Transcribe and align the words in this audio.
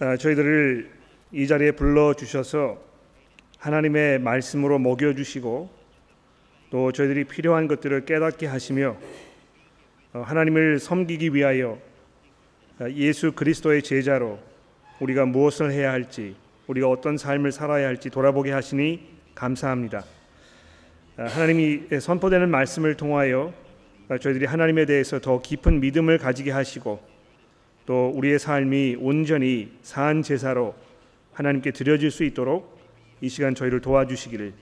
아, 0.00 0.16
저희들을 0.16 0.88
이 1.32 1.48
자리에 1.48 1.72
불러 1.72 2.14
주셔서 2.14 2.80
하나님의 3.58 4.20
말씀으로 4.20 4.78
먹여 4.78 5.12
주시고 5.12 5.68
또 6.70 6.92
저희들이 6.92 7.24
필요한 7.24 7.66
것들을 7.66 8.04
깨닫게 8.04 8.46
하시며 8.46 8.96
어, 10.12 10.20
하나님을 10.20 10.78
섬기기 10.78 11.34
위하여 11.34 11.80
아, 12.78 12.88
예수 12.90 13.32
그리스도의 13.32 13.82
제자로 13.82 14.38
우리가 15.00 15.26
무엇을 15.26 15.72
해야 15.72 15.90
할지 15.90 16.36
우리가 16.68 16.88
어떤 16.88 17.18
삶을 17.18 17.50
살아야 17.50 17.88
할지 17.88 18.08
돌아보게 18.08 18.52
하시니 18.52 19.04
감사합니다. 19.34 20.04
아, 21.16 21.24
하나님이 21.24 22.00
선포되는 22.00 22.48
말씀을 22.48 22.96
통하여 22.96 23.52
저희들이 24.20 24.46
하나님에 24.46 24.86
대해서 24.86 25.18
더 25.18 25.42
깊은 25.42 25.80
믿음을 25.80 26.18
가지게 26.18 26.52
하시고 26.52 27.17
또 27.88 28.10
우리의 28.14 28.38
삶이 28.38 28.98
온전히 29.00 29.72
산 29.80 30.20
제사로 30.20 30.74
하나님께 31.32 31.70
드려질 31.70 32.10
수 32.10 32.22
있도록 32.22 32.78
이 33.22 33.30
시간 33.30 33.54
저희를 33.54 33.80
도와주시기를 33.80 34.52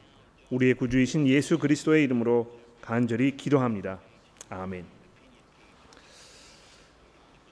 우리의 0.51 0.75
구주이신 0.75 1.27
예수 1.27 1.59
그리스도의 1.59 2.05
이름으로 2.05 2.57
간절히 2.81 3.37
기도합니다. 3.37 3.99
아멘. 4.49 4.85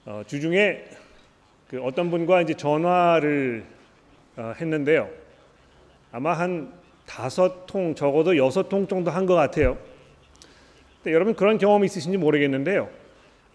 어, 0.05 0.21
주중에 0.25 0.85
그 1.69 1.81
어떤 1.81 2.09
분과 2.09 2.43
이제 2.43 2.53
전화를 2.53 3.65
어, 4.37 4.53
했는데요. 4.55 5.09
아마 6.13 6.31
한 6.31 6.71
다섯 7.05 7.65
통 7.65 7.93
적어도 7.95 8.37
여섯 8.37 8.69
통 8.69 8.87
정도 8.87 9.11
한 9.11 9.25
것 9.25 9.35
같아요. 9.35 9.77
여러분 11.05 11.35
그런 11.35 11.57
경험 11.57 11.83
있으신지 11.83 12.17
모르겠는데요. 12.17 12.89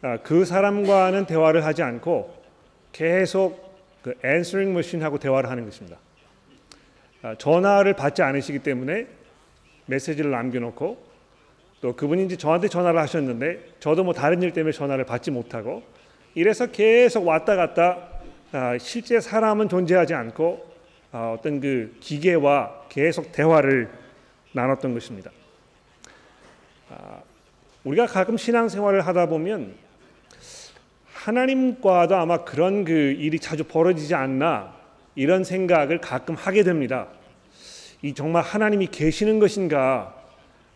아, 0.02 0.16
그 0.22 0.46
사람과는 0.46 1.26
대화를 1.26 1.64
하지 1.64 1.82
않고 1.82 2.34
계속 2.92 3.70
그 4.02 4.14
answering 4.24 4.70
machine하고 4.70 5.18
대화를 5.18 5.50
하는 5.50 5.66
것입니다. 5.66 5.98
아, 7.22 7.34
전화를 7.36 7.94
받지 7.94 8.22
않으시기 8.22 8.60
때문에 8.60 9.06
메시지를 9.84 10.30
남겨놓고 10.30 11.10
또 11.82 11.96
그분이 11.96 12.24
이제 12.24 12.36
저한테 12.36 12.68
전화를 12.68 12.98
하셨는데 13.00 13.74
저도 13.78 14.04
뭐 14.04 14.14
다른 14.14 14.40
일 14.40 14.52
때문에 14.52 14.72
전화를 14.72 15.04
받지 15.04 15.30
못하고 15.30 15.82
이래서 16.34 16.66
계속 16.66 17.26
왔다 17.26 17.56
갔다 17.56 18.08
아, 18.52 18.78
실제 18.78 19.20
사람은 19.20 19.68
존재하지 19.68 20.14
않고 20.14 20.70
어떤 21.12 21.60
그 21.60 21.94
기계와 22.00 22.84
계속 22.88 23.32
대화를 23.32 23.90
나눴던 24.52 24.94
것입니다. 24.94 25.30
우리가 27.84 28.06
가끔 28.06 28.36
신앙생활을 28.36 29.06
하다 29.06 29.26
보면 29.26 29.74
하나님과도 31.24 32.16
아마 32.16 32.44
그런 32.44 32.84
그 32.84 32.92
일이 32.92 33.38
자주 33.38 33.64
벌어지지 33.64 34.14
않나 34.14 34.74
이런 35.14 35.44
생각을 35.44 36.00
가끔 36.00 36.34
하게 36.34 36.62
됩니다. 36.62 37.08
이 38.00 38.14
정말 38.14 38.42
하나님이 38.42 38.86
계시는 38.86 39.38
것인가? 39.38 40.14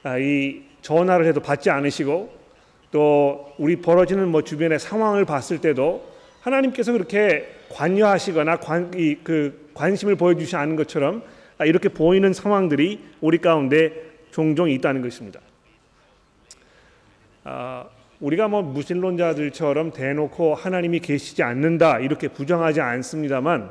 아, 0.03 0.19
이 0.19 0.62
전화를 0.83 1.25
해도 1.27 1.41
받지 1.41 1.70
않으시고 1.70 2.31
또 2.91 3.55
우리 3.56 3.77
벌어지는 3.77 4.28
뭐 4.28 4.42
주변의 4.42 4.78
상황을 4.78 5.25
봤을 5.25 5.62
때도 5.62 6.12
하나님께서 6.42 6.92
그렇게 6.92 7.48
관여하시거나 7.70 8.56
관, 8.59 8.92
이, 8.95 9.17
그 9.25 9.70
관심을 9.72 10.17
보여주시 10.17 10.56
않은 10.56 10.77
것처럼 10.77 11.22
아, 11.56 11.65
이렇게 11.65 11.89
보이는 11.89 12.34
상황들이 12.34 13.03
우리 13.22 13.39
가운데 13.39 13.95
종종 14.31 14.69
있다는 14.69 15.00
것입니다. 15.00 15.41
아, 17.45 17.87
우리가 18.20 18.48
뭐 18.48 18.62
무신론자들처럼 18.62 19.93
대놓고 19.93 20.55
하나님이 20.55 21.01
계시지 21.01 21.43
않는다 21.43 21.98
이렇게 21.98 22.29
부정하지 22.29 22.81
않습니다만 22.81 23.71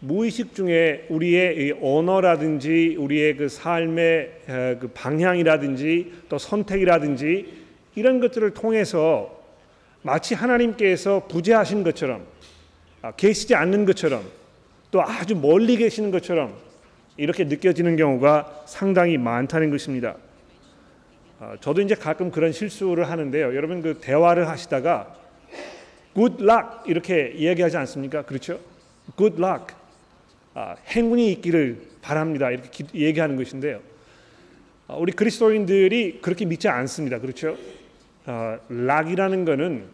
무의식 0.00 0.54
중에 0.54 1.06
우리의 1.08 1.78
언어라든지 1.80 2.96
우리의 2.98 3.36
그 3.36 3.48
삶의 3.48 4.32
그 4.80 4.90
방향이라든지 4.94 6.12
또 6.28 6.38
선택이라든지 6.38 7.64
이런 7.94 8.20
것들을 8.20 8.50
통해서 8.52 9.42
마치 10.02 10.34
하나님께서 10.34 11.26
부재하신 11.28 11.82
것처럼 11.82 12.26
아, 13.00 13.12
계시지 13.12 13.54
않는 13.54 13.86
것처럼 13.86 14.22
또 14.90 15.02
아주 15.02 15.34
멀리 15.34 15.76
계시는 15.76 16.10
것처럼 16.10 16.54
이렇게 17.16 17.44
느껴지는 17.44 17.96
경우가 17.96 18.64
상당히 18.66 19.16
많다는 19.16 19.70
것입니다. 19.70 20.16
어, 21.40 21.54
저도 21.60 21.80
이제 21.80 21.94
가끔 21.94 22.30
그런 22.30 22.52
실수를 22.52 23.10
하는데요. 23.10 23.54
여러분 23.56 23.82
그 23.82 23.98
대화를 24.00 24.48
하시다가 24.48 25.16
good 26.14 26.42
luck 26.42 26.66
이렇게 26.86 27.32
이야기하지 27.34 27.76
않습니까? 27.76 28.22
그렇죠? 28.22 28.60
good 29.16 29.42
luck 29.42 29.74
아, 30.54 30.76
행운이 30.94 31.32
있기를 31.32 31.78
바랍니다. 32.00 32.50
이렇게 32.50 32.68
기, 32.70 32.84
얘기하는 32.94 33.36
것인데요. 33.36 33.80
아, 34.86 34.94
우리 34.94 35.12
그리스도인들이 35.12 36.20
그렇게 36.22 36.44
믿지 36.44 36.68
않습니다. 36.68 37.18
그렇죠? 37.18 37.56
아, 38.26 38.58
락이라는 38.68 39.44
것은 39.44 39.84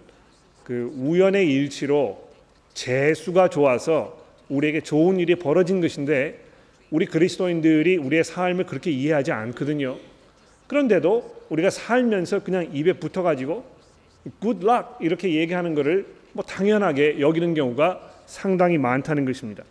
그 0.64 0.92
우연의 0.96 1.50
일치로 1.50 2.28
재수가 2.74 3.48
좋아서 3.48 4.20
우리에게 4.50 4.82
좋은 4.82 5.18
일이 5.18 5.36
벌어진 5.36 5.80
것인데 5.80 6.40
우리 6.90 7.06
그리스도인들이 7.06 7.96
우리의 7.96 8.24
삶을 8.24 8.66
그렇게 8.66 8.90
이해하지 8.90 9.32
않거든요. 9.32 9.96
그런데도 10.70 11.46
우리가 11.48 11.68
살면서 11.68 12.44
그냥 12.44 12.68
입에 12.72 12.92
붙어 12.92 13.22
가지고 13.24 13.64
good 14.40 14.64
luck 14.64 14.86
이렇게 15.00 15.34
얘기하는 15.34 15.74
것을 15.74 16.06
뭐 16.32 16.44
당연하게 16.44 17.18
여기는 17.18 17.54
경우가 17.54 18.00
상당히 18.26 18.78
많다는 18.78 19.24
것입니다. 19.24 19.64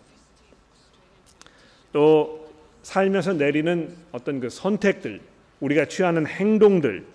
또 1.94 2.50
살면서 2.84 3.32
내리는 3.32 3.96
어떤 4.12 4.42
그 4.42 4.50
선택들, 4.50 5.22
우리가 5.62 5.86
취하는 5.86 6.28
행동들 6.28 7.06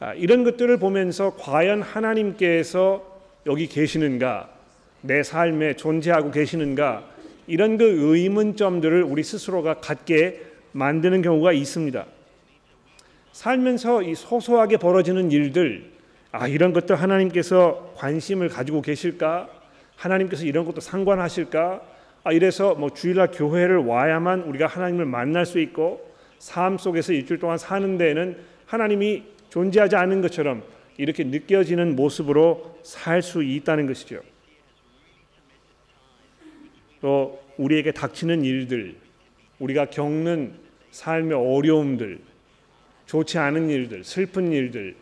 아, 0.00 0.12
이런 0.14 0.42
것들을 0.42 0.76
보면서 0.78 1.36
과연 1.36 1.82
하나님께서 1.82 3.20
여기 3.46 3.68
계시는가, 3.68 4.50
내 5.02 5.22
삶에 5.22 5.76
존재하고 5.76 6.32
계시는가 6.32 7.08
이런 7.46 7.78
그 7.78 8.16
의문점들을 8.16 9.04
우리 9.04 9.22
스스로가 9.22 9.74
갖게 9.74 10.42
만드는 10.72 11.22
경우가 11.22 11.52
있습니다. 11.52 12.06
살면서 13.34 14.04
이 14.04 14.14
소소하게 14.14 14.76
벌어지는 14.76 15.32
일들, 15.32 15.90
아 16.30 16.46
이런 16.46 16.72
것들 16.72 16.94
하나님께서 16.94 17.92
관심을 17.96 18.48
가지고 18.48 18.80
계실까? 18.80 19.48
하나님께서 19.96 20.44
이런 20.44 20.64
것도 20.64 20.80
상관하실까? 20.80 21.82
아 22.22 22.32
이래서 22.32 22.76
뭐 22.76 22.90
주일날 22.90 23.32
교회를 23.32 23.78
와야만 23.78 24.42
우리가 24.42 24.68
하나님을 24.68 25.06
만날 25.06 25.46
수 25.46 25.58
있고 25.58 26.14
삶 26.38 26.78
속에서 26.78 27.12
일주일 27.12 27.40
동안 27.40 27.58
사는 27.58 27.98
데에는 27.98 28.38
하나님이 28.66 29.24
존재하지 29.50 29.96
않는 29.96 30.20
것처럼 30.22 30.62
이렇게 30.96 31.24
느껴지는 31.24 31.96
모습으로 31.96 32.78
살 32.84 33.20
수 33.20 33.42
있다는 33.42 33.88
것이죠. 33.88 34.20
또 37.00 37.40
우리에게 37.56 37.90
닥치는 37.90 38.44
일들, 38.44 38.94
우리가 39.58 39.86
겪는 39.86 40.54
삶의 40.92 41.36
어려움들, 41.36 42.20
좋지 43.06 43.38
않은 43.38 43.70
일들, 43.70 44.04
슬픈 44.04 44.52
일들, 44.52 44.96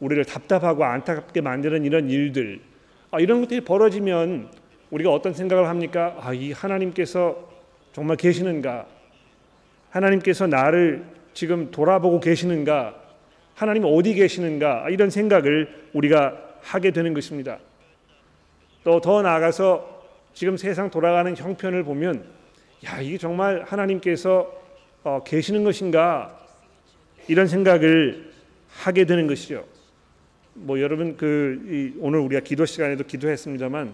우리를 0.00 0.24
답답하고 0.24 0.84
안타깝게 0.84 1.40
만드는 1.40 1.84
이런 1.84 2.10
일들, 2.10 2.60
아, 3.10 3.20
이런 3.20 3.40
것들이 3.40 3.62
벌어지면 3.62 4.50
우리가 4.90 5.12
어떤 5.12 5.32
생각을 5.32 5.68
합니까? 5.68 6.16
아, 6.20 6.32
이 6.32 6.52
하나님께서 6.52 7.48
정말 7.92 8.16
계시는가? 8.16 8.86
하나님께서 9.90 10.46
나를 10.46 11.04
지금 11.32 11.70
돌아보고 11.70 12.20
계시는가? 12.20 12.94
하나님 13.54 13.84
어디 13.86 14.14
계시는가? 14.14 14.84
아, 14.84 14.90
이런 14.90 15.08
생각을 15.10 15.88
우리가 15.94 16.36
하게 16.60 16.90
되는 16.90 17.14
것입니다. 17.14 17.58
또 18.84 19.00
더 19.00 19.22
나아가서 19.22 20.04
지금 20.32 20.56
세상 20.56 20.90
돌아가는 20.90 21.36
형편을 21.36 21.82
보면 21.82 22.24
야 22.84 23.00
이게 23.00 23.18
정말 23.18 23.64
하나님께서 23.66 24.52
어, 25.02 25.22
계시는 25.24 25.64
것인가 25.64 26.45
이런 27.28 27.46
생각을 27.46 28.30
하게 28.68 29.04
되는 29.04 29.26
것이죠. 29.26 29.64
뭐 30.54 30.80
여러분 30.80 31.16
그 31.16 31.94
오늘 32.00 32.20
우리가 32.20 32.40
기도 32.40 32.64
시간에도 32.64 33.04
기도했습니다만 33.04 33.92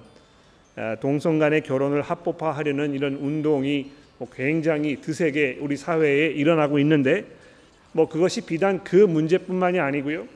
아, 0.76 0.96
동성 1.00 1.38
간의 1.38 1.62
결혼을 1.62 2.02
합법화하려는 2.02 2.94
이런 2.94 3.14
운동이 3.14 3.90
뭐 4.18 4.28
굉장히 4.32 5.00
드세게 5.00 5.58
우리 5.60 5.76
사회에 5.76 6.28
일어나고 6.28 6.78
있는데 6.78 7.24
뭐 7.92 8.08
그것이 8.08 8.42
비단 8.42 8.82
그 8.84 8.96
문제뿐만이 8.96 9.80
아니고요. 9.80 10.26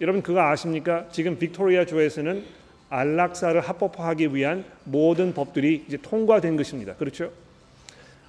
여러분 0.00 0.22
그거 0.22 0.40
아십니까? 0.40 1.08
지금 1.12 1.38
빅토리아 1.38 1.84
주에서는 1.84 2.44
안락사를 2.88 3.60
합법화하기 3.60 4.34
위한 4.34 4.64
모든 4.84 5.34
법들이 5.34 5.84
이제 5.86 5.98
통과된 6.00 6.56
것입니다. 6.56 6.94
그렇죠? 6.94 7.32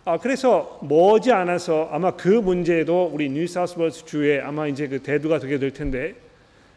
아, 0.07 0.19
그래서 0.19 0.79
머지 0.83 1.31
않아서 1.31 1.89
아마 1.91 2.11
그 2.11 2.29
문제도 2.29 3.09
우리 3.11 3.27
뉴사우스웨일스 3.27 4.05
주에 4.05 4.39
아마 4.39 4.67
이제 4.67 4.87
그 4.87 5.01
대두가 5.01 5.39
되게 5.39 5.57
될 5.57 5.71
텐데 5.71 6.13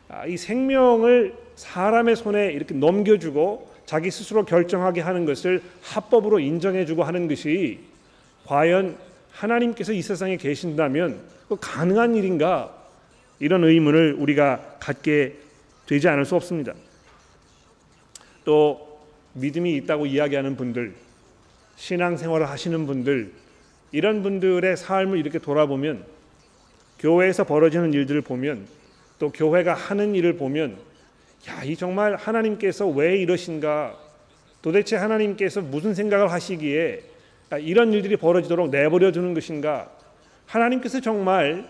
아, 0.09 0.25
이 0.25 0.39
생명을 0.39 1.35
사람의 1.55 2.17
손에 2.17 2.53
이렇게 2.53 2.75
넘겨주고 2.75 3.69
자기 3.85 4.11
스스로 4.11 4.47
결정하게 4.47 5.03
하는 5.03 5.27
것을 5.27 5.61
합법으로 5.83 6.41
인정해주고 6.41 7.05
하는 7.05 7.29
것이 7.29 7.81
과연 8.47 8.97
하나님께서 9.31 9.93
이 9.93 10.01
세상에 10.01 10.39
계신다면 10.39 11.21
그 11.51 11.57
가능한 11.61 12.15
일인가 12.15 12.75
이런 13.41 13.63
의문을 13.63 14.17
우리가 14.19 14.77
갖게 14.81 15.35
되지 15.87 16.09
않을 16.09 16.25
수 16.25 16.35
없습니다. 16.35 16.73
또 18.47 19.01
믿음이 19.35 19.77
있다고 19.77 20.07
이야기하는 20.07 20.57
분들, 20.57 20.95
신앙생활을 21.79 22.51
하시는 22.51 22.87
분들 22.87 23.31
이런 23.93 24.23
분들의 24.23 24.77
삶을 24.77 25.17
이렇게 25.17 25.39
돌아보면 25.39 26.05
교회에서 26.99 27.45
벌어지는 27.45 27.95
일들을 27.95 28.21
보면 28.23 28.67
또 29.19 29.31
교회가 29.31 29.75
하는 29.75 30.15
일을 30.15 30.37
보면 30.37 30.77
야, 31.49 31.63
이 31.63 31.77
정말 31.77 32.17
하나님께서 32.17 32.89
왜 32.89 33.17
이러신가? 33.19 33.97
도대체 34.61 34.97
하나님께서 34.97 35.61
무슨 35.61 35.95
생각을 35.95 36.33
하시기에 36.33 37.01
이런 37.61 37.93
일들이 37.93 38.17
벌어지도록 38.17 38.71
내버려 38.71 39.13
두는 39.13 39.33
것인가? 39.35 39.89
하나님께서 40.47 41.01
정말 41.01 41.65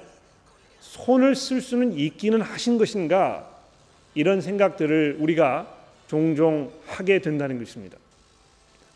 손을 0.80 1.34
쓸 1.34 1.60
수는 1.60 1.92
있기는 1.92 2.40
하신 2.40 2.78
것인가? 2.78 3.46
이런 4.14 4.40
생각들을 4.40 5.18
우리가 5.20 5.72
종종 6.06 6.72
하게 6.86 7.20
된다는 7.20 7.58
것입니다. 7.58 7.98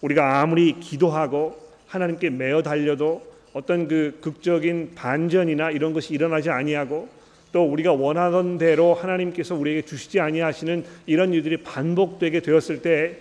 우리가 0.02 0.40
아무리 0.40 0.78
기도하고 0.78 1.58
하나님께 1.87 2.31
매어 2.31 2.62
달려도 2.62 3.32
어떤 3.52 3.88
그 3.88 4.19
극적인 4.20 4.94
반전이나 4.94 5.70
이런 5.70 5.93
것이 5.93 6.14
일어나지 6.14 6.50
아니하고 6.50 7.08
또 7.52 7.64
우리가 7.64 7.93
원하던 7.93 8.58
대로 8.58 8.94
하나님께서 8.94 9.54
우리에게 9.54 9.82
주시지 9.82 10.20
아니하시는 10.20 10.84
이런 11.06 11.32
일들이 11.32 11.58
반복되게 11.58 12.40
되었을 12.40 12.81
때 12.82 13.19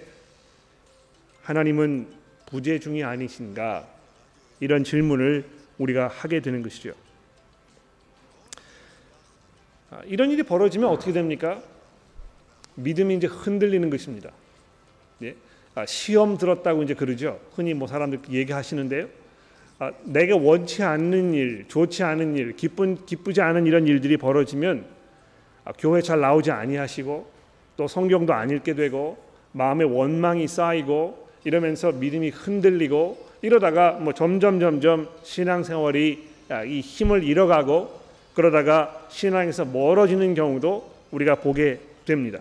하나님은 1.43 2.07
부재중이 2.47 3.03
아니신가 3.03 3.87
이런 4.61 4.83
질문을 4.83 5.45
우리가 5.77 6.07
하게 6.07 6.39
되는 6.39 6.61
것이죠. 6.61 6.93
아, 9.89 10.01
이런 10.05 10.31
일이 10.31 10.43
벌어지면 10.43 10.89
어떻게 10.89 11.11
됩니까? 11.11 11.61
믿음이 12.75 13.15
이제 13.15 13.27
흔들리는 13.27 13.89
것입니다. 13.89 14.31
예? 15.23 15.35
아, 15.73 15.85
시험 15.85 16.38
들었다고 16.38 16.83
이제 16.83 16.94
그러죠. 16.94 17.39
흔히 17.56 17.73
뭐 17.73 17.88
사람들 17.88 18.19
얘기하시는데요. 18.29 19.07
아, 19.79 19.91
내가 20.03 20.35
원치 20.35 20.83
않는 20.83 21.33
일, 21.33 21.65
좋지 21.68 22.03
않은 22.03 22.35
일, 22.35 22.56
기쁜 22.56 23.06
기쁘지 23.06 23.41
않은 23.41 23.65
이런 23.65 23.88
일들이 23.88 24.18
벌어지면 24.18 24.85
아, 25.63 25.71
교회 25.77 26.01
잘 26.01 26.19
나오지 26.19 26.51
아니하시고 26.51 27.31
또 27.77 27.88
성경도 27.88 28.33
안 28.33 28.50
읽게 28.50 28.75
되고 28.75 29.18
마음에 29.53 29.83
원망이 29.83 30.47
쌓이고 30.47 31.27
이러면서 31.45 31.91
믿음이 31.91 32.29
흔들리고 32.29 33.31
이러다가 33.41 33.94
뭐 33.94 34.13
점점 34.13 34.59
점점 34.59 35.09
신앙생활이 35.24 36.27
아, 36.50 36.63
이 36.63 36.81
힘을 36.81 37.24
잃어가고 37.24 38.01
그러다가 38.33 39.07
신앙에서 39.09 39.65
멀어지는 39.65 40.35
경우도 40.35 40.91
우리가 41.12 41.35
보게 41.35 41.79
됩니다. 42.06 42.39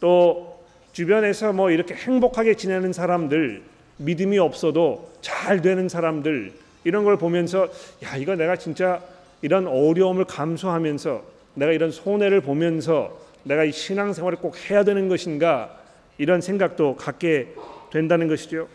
또 0.00 0.53
주변에서 0.94 1.52
뭐 1.52 1.70
이렇게 1.70 1.92
행복하게 1.94 2.54
지내는 2.54 2.92
사람들 2.92 3.62
믿음이 3.96 4.38
없어도 4.38 5.10
잘 5.20 5.60
되는 5.60 5.88
사람들 5.88 6.52
이런 6.84 7.04
걸 7.04 7.18
보면서 7.18 7.68
야 8.04 8.16
이거 8.16 8.36
내가 8.36 8.54
진짜 8.56 9.02
이런 9.42 9.66
어려움을 9.66 10.24
감수하면서 10.24 11.22
내가 11.54 11.72
이런 11.72 11.90
손해를 11.90 12.40
보면서 12.40 13.20
내가 13.42 13.64
이 13.64 13.72
신앙생활을 13.72 14.38
꼭 14.38 14.70
해야 14.70 14.84
되는 14.84 15.08
것인가 15.08 15.76
이런 16.16 16.40
생각도 16.40 16.94
갖게 16.94 17.48
된다는 17.90 18.28
것이죠. 18.28 18.68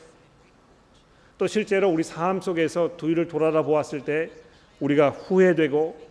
또 1.37 1.47
실제로 1.47 1.89
우리 1.89 2.03
삶 2.03 2.41
속에서 2.41 2.97
뒤를 2.97 3.29
돌아다 3.29 3.61
보았을 3.61 4.01
때 4.01 4.29
우리가 4.81 5.09
후회되고 5.09 6.08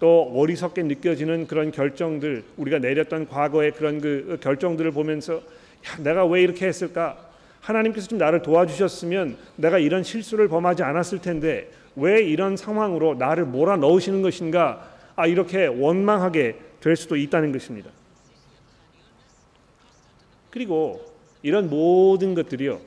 또 0.00 0.32
어리석게 0.34 0.84
느껴지는 0.84 1.46
그런 1.46 1.70
결정들 1.72 2.44
우리가 2.56 2.78
내렸던 2.78 3.28
과거의 3.28 3.72
그런 3.72 4.00
그 4.00 4.38
결정들을 4.40 4.92
보면서 4.92 5.34
야, 5.34 6.02
내가 6.02 6.24
왜 6.24 6.42
이렇게 6.42 6.66
했을까? 6.66 7.18
하나님께서 7.60 8.06
좀 8.08 8.18
나를 8.18 8.42
도와주셨으면 8.42 9.36
내가 9.56 9.78
이런 9.78 10.02
실수를 10.02 10.48
범하지 10.48 10.82
않았을 10.82 11.20
텐데 11.20 11.70
왜 11.96 12.22
이런 12.22 12.56
상황으로 12.56 13.14
나를 13.14 13.44
몰아 13.44 13.76
넣으시는 13.76 14.22
것인가? 14.22 14.88
아 15.16 15.26
이렇게 15.26 15.66
원망하게 15.66 16.56
될 16.80 16.94
수도 16.94 17.16
있다는 17.16 17.50
것입니다. 17.50 17.90
그리고 20.50 21.04
이런 21.42 21.68
모든 21.68 22.34
것들이요. 22.34 22.80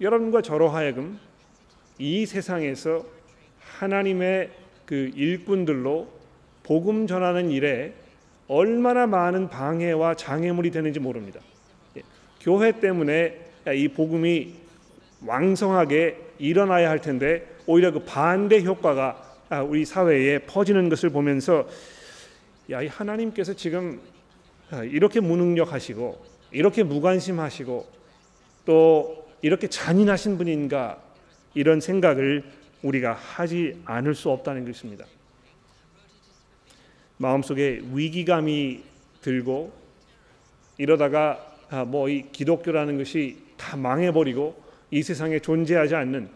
여러분과 0.00 0.42
저로 0.42 0.68
하여금 0.68 1.18
이 1.98 2.26
세상에서 2.26 3.04
하나님의 3.78 4.50
그 4.86 5.10
일꾼들로 5.14 6.08
복음 6.62 7.06
전하는 7.06 7.50
일에 7.50 7.94
얼마나 8.48 9.06
많은 9.06 9.48
방해와 9.48 10.14
장애물이 10.16 10.70
되는지 10.70 11.00
모릅니다. 11.00 11.40
예, 11.96 12.02
교회 12.40 12.72
때문에 12.78 13.40
이 13.74 13.88
복음이 13.88 14.54
왕성하게 15.26 16.18
일어나야 16.38 16.90
할 16.90 17.00
텐데 17.00 17.46
오히려 17.66 17.92
그 17.92 18.00
반대 18.00 18.62
효과가 18.62 19.22
아, 19.48 19.62
우리 19.62 19.84
사회에 19.84 20.40
퍼지는 20.40 20.88
것을 20.88 21.10
보면서 21.10 21.66
야, 22.70 22.82
이 22.82 22.86
하나님께서 22.86 23.54
지금 23.54 24.00
아, 24.70 24.82
이렇게 24.82 25.20
무능력하시고 25.20 26.24
이렇게 26.50 26.82
무관심하시고 26.82 27.86
또 28.64 29.26
이렇게 29.42 29.68
잔인하신 29.68 30.38
분인가 30.38 30.98
이런 31.54 31.80
생각을 31.80 32.44
우리가 32.84 33.14
하지 33.14 33.80
않을 33.84 34.14
수 34.14 34.30
없다는 34.30 34.64
것입니다. 34.64 35.06
마음속에 37.16 37.80
위기감이 37.92 38.82
들고 39.22 39.72
이러다가 40.76 41.52
아, 41.70 41.84
뭐이 41.84 42.26
기독교라는 42.30 42.98
것이 42.98 43.38
다 43.56 43.76
망해버리고 43.76 44.62
이 44.90 45.02
세상에 45.02 45.38
존재하지 45.38 45.94
않는 45.94 46.28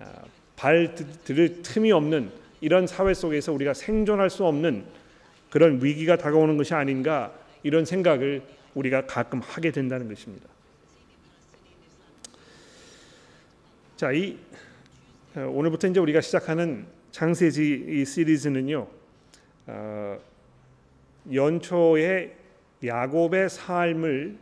아, 0.00 0.12
발 0.56 0.94
들을 1.24 1.62
틈이 1.62 1.92
없는 1.92 2.30
이런 2.60 2.86
사회 2.86 3.14
속에서 3.14 3.52
우리가 3.52 3.74
생존할 3.74 4.30
수 4.30 4.44
없는 4.44 4.84
그런 5.50 5.82
위기가 5.82 6.16
다가오는 6.16 6.56
것이 6.56 6.74
아닌가 6.74 7.32
이런 7.62 7.84
생각을 7.84 8.42
우리가 8.74 9.06
가끔 9.06 9.40
하게 9.40 9.70
된다는 9.70 10.08
것입니다. 10.08 10.48
자, 13.96 14.10
이 14.10 14.36
어, 14.50 14.71
오늘부터 15.34 15.88
이제 15.88 15.98
우리가 15.98 16.20
시작하는 16.20 16.84
창세기 17.10 17.86
이 17.88 18.04
시리즈는요. 18.04 18.86
어, 19.66 20.18
연초에 21.32 22.36
야곱의 22.84 23.48
삶을 23.48 24.36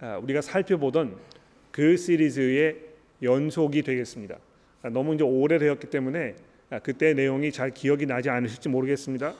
어, 0.00 0.20
우리가 0.22 0.40
살펴보던 0.40 1.16
그 1.72 1.96
시리즈의 1.96 2.76
연속이 3.22 3.82
되겠습니다. 3.82 4.38
아, 4.82 4.88
너무 4.90 5.14
이제 5.16 5.24
오래되었기 5.24 5.88
때문에 5.88 6.36
아, 6.70 6.78
그때 6.78 7.12
내용이 7.12 7.50
잘 7.50 7.70
기억이 7.70 8.06
나지 8.06 8.30
않으실지 8.30 8.68
모르겠습니다. 8.68 9.34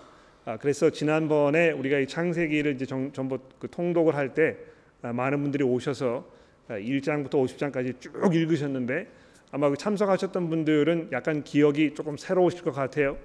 아, 0.45 0.57
그래서 0.57 0.91
지난번에 0.91 1.71
우리가 1.71 2.01
이 2.01 2.07
창세기를 2.09 2.75
이제 2.75 2.85
정, 2.85 3.13
전부 3.13 3.39
그 3.61 3.71
통독을 3.71 4.17
할 4.17 4.35
때 4.35 4.57
많은 5.03 5.41
분들이 5.41 5.63
오셔서 5.63 6.27
1장부터 6.69 7.31
50장까지 7.31 8.01
쭉 8.01 8.35
읽으셨는데 8.35 9.07
아마 9.53 9.69
그 9.69 9.77
참석하셨던 9.77 10.49
분들은 10.49 11.09
약간 11.13 11.43
기억이 11.43 11.95
조금 11.95 12.17
새로우실 12.17 12.63
것 12.63 12.73
같아요. 12.73 13.17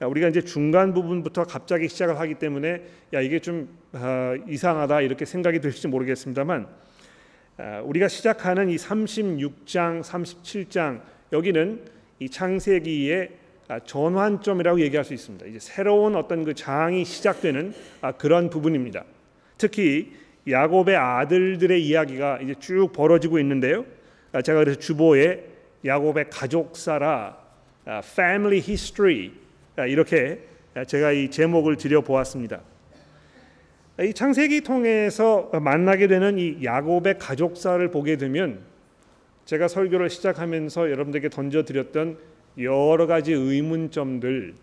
우리가 0.00 0.28
이제 0.28 0.40
중간 0.40 0.94
부분부터 0.94 1.44
갑자기 1.44 1.88
시작을 1.88 2.18
하기 2.20 2.34
때문에 2.34 2.82
야 3.12 3.20
이게 3.20 3.38
좀 3.38 3.68
어, 3.92 4.34
이상하다 4.48 5.02
이렇게 5.02 5.24
생각이 5.26 5.60
드실지 5.60 5.88
모르겠습니다만 5.88 6.66
어, 7.58 7.82
우리가 7.84 8.08
시작하는 8.08 8.70
이 8.70 8.76
36장, 8.76 10.02
37장 10.02 11.02
여기는 11.32 11.84
이 12.18 12.28
창세기의 12.30 13.30
아, 13.68 13.78
전환점이라고 13.78 14.80
얘기할 14.80 15.04
수 15.04 15.14
있습니다. 15.14 15.46
이제 15.46 15.58
새로운 15.60 16.16
어떤 16.16 16.44
그 16.44 16.54
장이 16.54 17.04
시작되는 17.04 17.72
아, 18.00 18.12
그런 18.12 18.50
부분입니다. 18.50 19.04
특히 19.58 20.12
야곱의 20.48 20.96
아들들의 20.96 21.86
이야기가 21.86 22.40
이제 22.40 22.54
쭉 22.58 22.90
벌어지고 22.92 23.38
있는데요. 23.38 23.84
아, 24.32 24.42
제가 24.42 24.60
그래서 24.60 24.80
주보에 24.80 25.49
야곱의 25.84 26.30
가족사라 26.30 27.36
Family 27.86 28.58
History 28.58 29.30
이렇게 29.88 30.40
제가 30.86 31.12
이 31.12 31.30
제목을 31.30 31.76
드려 31.76 32.00
보았습니다. 32.02 32.60
이 34.02 34.14
창세기 34.14 34.62
통해서 34.62 35.50
만나게 35.52 36.06
되는 36.06 36.38
이 36.38 36.64
야곱의 36.64 37.18
가족사를 37.18 37.90
보게 37.90 38.16
되면 38.16 38.60
제가 39.44 39.68
설교를 39.68 40.10
시작하면서 40.10 40.90
여러분들에게 40.90 41.28
던져 41.28 41.64
드렸던 41.64 42.18
여러 42.58 43.06
가지 43.06 43.32
의문점들 43.32 44.54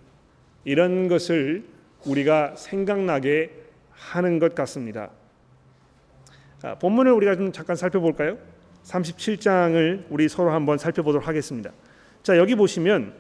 이런 0.66 1.08
것을 1.08 1.64
우리가 2.06 2.56
생각나게 2.56 3.52
하는 3.92 4.40
것 4.40 4.56
같습니다. 4.56 5.10
아, 6.64 6.76
본문을 6.76 7.12
우리가 7.12 7.36
좀 7.36 7.52
잠깐 7.52 7.76
살펴볼까요? 7.76 8.38
37장을 8.88 10.06
우리 10.10 10.30
서로 10.30 10.52
한번 10.52 10.78
살펴보도록 10.78 11.28
하겠습니다. 11.28 11.72
자 12.24 12.38
여기 12.38 12.56
보시면 12.56 13.14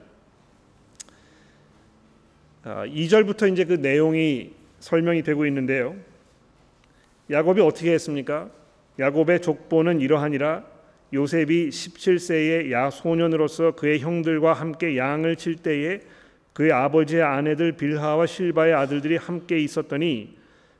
아, 2.63 2.85
2절부터 2.85 3.51
이제 3.51 3.65
그 3.65 3.73
내용이 3.73 4.53
설명이 4.79 5.23
되고 5.23 5.45
있는데요. 5.45 5.95
야곱이 7.29 7.61
어떻게 7.61 7.91
했습니까? 7.93 8.49
야곱의 8.99 9.41
족보는 9.41 10.01
이러하니라 10.01 10.63
요셉이 11.13 11.69
17세의 11.69 12.71
야 12.71 12.89
소년으로서 12.89 13.71
그의 13.71 13.99
형들과 13.99 14.53
함께 14.53 14.97
양을 14.97 15.35
칠 15.37 15.55
때에 15.55 16.01
그의 16.53 16.71
아버지의 16.71 17.21
아내들 17.21 17.73
빌하와 17.73 18.25
실바의 18.25 18.73
아들들이 18.73 19.15
함께 19.15 19.59
있었더니 19.59 20.35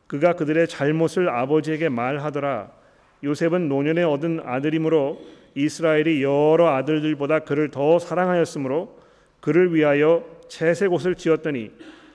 그가 0.08 0.34
그들의 0.34 0.68
잘못을 0.68 1.30
아버지에게 1.30 1.90
말하더라. 1.90 2.77
요셉은 3.24 3.68
노년에 3.68 4.04
얻은 4.04 4.42
아들이므로 4.44 5.20
이스라엘이 5.56 6.22
여러 6.22 6.70
아들들보다 6.76 7.40
그를 7.40 7.72
더 7.72 7.98
사랑하였으므로 7.98 8.98
그를 9.40 9.74
위하여 9.74 10.24
채색 10.48 10.94
옷을 10.94 11.16
지었더니 11.16 11.72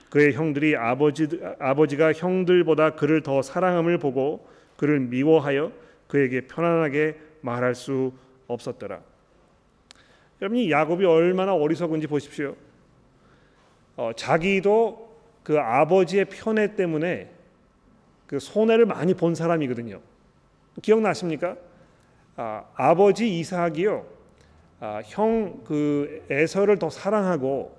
그의 0.09 0.33
형들이 0.33 0.75
아버지 0.75 1.27
아버지가 1.59 2.13
형들보다 2.13 2.91
그를 2.91 3.21
더 3.21 3.41
사랑함을 3.41 3.97
보고 3.97 4.47
그를 4.77 4.99
미워하여 4.99 5.71
그에게 6.07 6.41
편안하게 6.41 7.17
말할 7.41 7.75
수 7.75 8.13
없었더라. 8.47 9.01
여러분이 10.41 10.69
야곱이 10.69 11.05
얼마나 11.05 11.55
어리석은지 11.55 12.07
보십시오. 12.07 12.55
어, 13.95 14.11
자기도 14.15 15.17
그 15.43 15.59
아버지의 15.59 16.25
편애 16.25 16.75
때문에 16.75 17.29
그 18.27 18.39
손해를 18.39 18.85
많이 18.85 19.13
본 19.13 19.35
사람이거든요. 19.35 19.99
기억나십니까? 20.81 21.55
아, 22.35 22.63
아버지 22.75 23.39
이삭이요. 23.39 24.05
아, 24.79 25.01
형그 25.05 26.25
에서를 26.29 26.79
더 26.79 26.89
사랑하고 26.89 27.77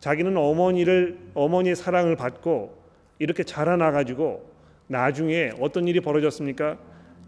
자기는 0.00 0.36
어머니를 0.36 1.18
어머니의 1.34 1.76
사랑을 1.76 2.16
받고 2.16 2.82
이렇게 3.18 3.42
자라나 3.42 3.90
가지고 3.90 4.50
나중에 4.86 5.50
어떤 5.60 5.88
일이 5.88 6.00
벌어졌습니까? 6.00 6.78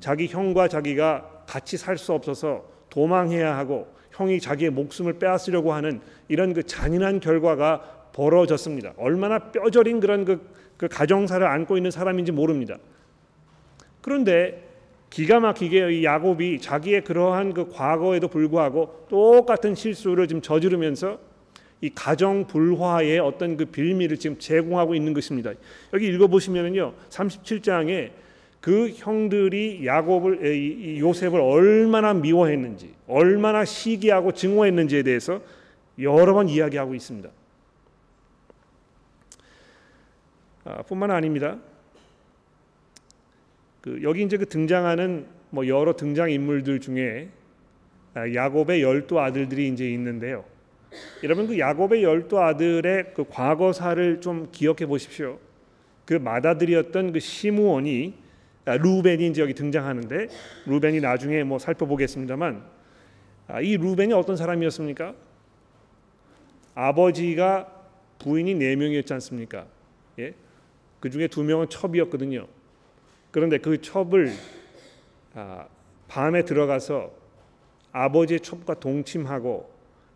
자기 0.00 0.28
형과 0.28 0.68
자기가 0.68 1.44
같이 1.46 1.76
살 1.76 1.96
수 1.96 2.12
없어서 2.12 2.64
도망해야 2.90 3.56
하고 3.56 3.88
형이 4.12 4.40
자기의 4.40 4.70
목숨을 4.70 5.18
빼앗으려고 5.18 5.72
하는 5.72 6.00
이런 6.28 6.52
그 6.54 6.62
잔인한 6.62 7.20
결과가 7.20 8.10
벌어졌습니다. 8.12 8.94
얼마나 8.96 9.38
뼈저린 9.38 10.00
그런 10.00 10.24
그, 10.24 10.40
그 10.76 10.88
가정사를 10.88 11.46
안고 11.46 11.76
있는 11.76 11.90
사람인지 11.90 12.32
모릅니다. 12.32 12.76
그런데 14.00 14.65
기가 15.16 15.40
막히게 15.40 15.92
이 15.92 16.04
야곱이 16.04 16.60
자기의 16.60 17.02
그러한 17.02 17.54
그 17.54 17.70
과거에도 17.70 18.28
불구하고 18.28 19.06
똑같은 19.08 19.74
실수를 19.74 20.28
지금 20.28 20.42
저지르면서 20.42 21.18
이 21.80 21.88
가정 21.88 22.46
불화의 22.46 23.18
어떤 23.20 23.56
그 23.56 23.64
빌미를 23.64 24.18
지금 24.18 24.38
제공하고 24.38 24.94
있는 24.94 25.14
것입니다. 25.14 25.52
여기 25.94 26.08
읽어 26.08 26.26
보시면은요. 26.26 26.92
37장에 27.08 28.10
그 28.60 28.90
형들이 28.90 29.86
야곱을 29.86 30.98
요셉을 30.98 31.40
얼마나 31.40 32.12
미워했는지, 32.12 32.92
얼마나 33.08 33.64
시기하고 33.64 34.32
증오했는지에 34.32 35.02
대해서 35.02 35.40
여러 35.98 36.34
번 36.34 36.46
이야기하고 36.50 36.94
있습니다. 36.94 37.30
아, 40.64 40.82
뿐만 40.82 41.10
아닙니다. 41.10 41.56
그 43.86 44.00
여기 44.02 44.24
이제 44.24 44.36
그 44.36 44.46
등장하는 44.46 45.26
뭐 45.50 45.68
여러 45.68 45.94
등장 45.94 46.28
인물들 46.28 46.80
중에 46.80 47.28
아, 48.14 48.34
야곱의 48.34 48.82
열두 48.82 49.20
아들들이 49.20 49.68
이제 49.68 49.88
있는데요. 49.92 50.44
여러분 51.22 51.46
그 51.46 51.56
야곱의 51.56 52.02
열두 52.02 52.40
아들의 52.40 53.12
그 53.14 53.24
과거사를 53.28 54.20
좀 54.20 54.48
기억해 54.50 54.86
보십시오. 54.86 55.38
그 56.04 56.14
맏아들이었던 56.14 57.12
그 57.12 57.20
시므온이 57.20 58.14
아, 58.64 58.76
루벤이 58.76 59.28
이제 59.28 59.40
여기 59.40 59.54
등장하는데 59.54 60.28
루벤이 60.66 61.00
나중에 61.00 61.44
뭐 61.44 61.60
살펴보겠습니다만 61.60 62.64
아, 63.46 63.60
이 63.60 63.76
루벤이 63.76 64.12
어떤 64.14 64.36
사람이었습니까? 64.36 65.14
아버지가 66.74 67.72
부인이 68.18 68.52
네 68.56 68.74
명이었지 68.74 69.12
않습니까? 69.12 69.68
예? 70.18 70.34
그 70.98 71.08
중에 71.08 71.28
두 71.28 71.44
명은 71.44 71.68
첩이었거든요. 71.68 72.48
그런데 73.36 73.58
그 73.58 73.82
첩을 73.82 74.32
아, 75.34 75.66
밤에 76.08 76.46
들어가서 76.46 77.12
아버지의 77.92 78.40
첩과 78.40 78.80
동침하고 78.80 79.70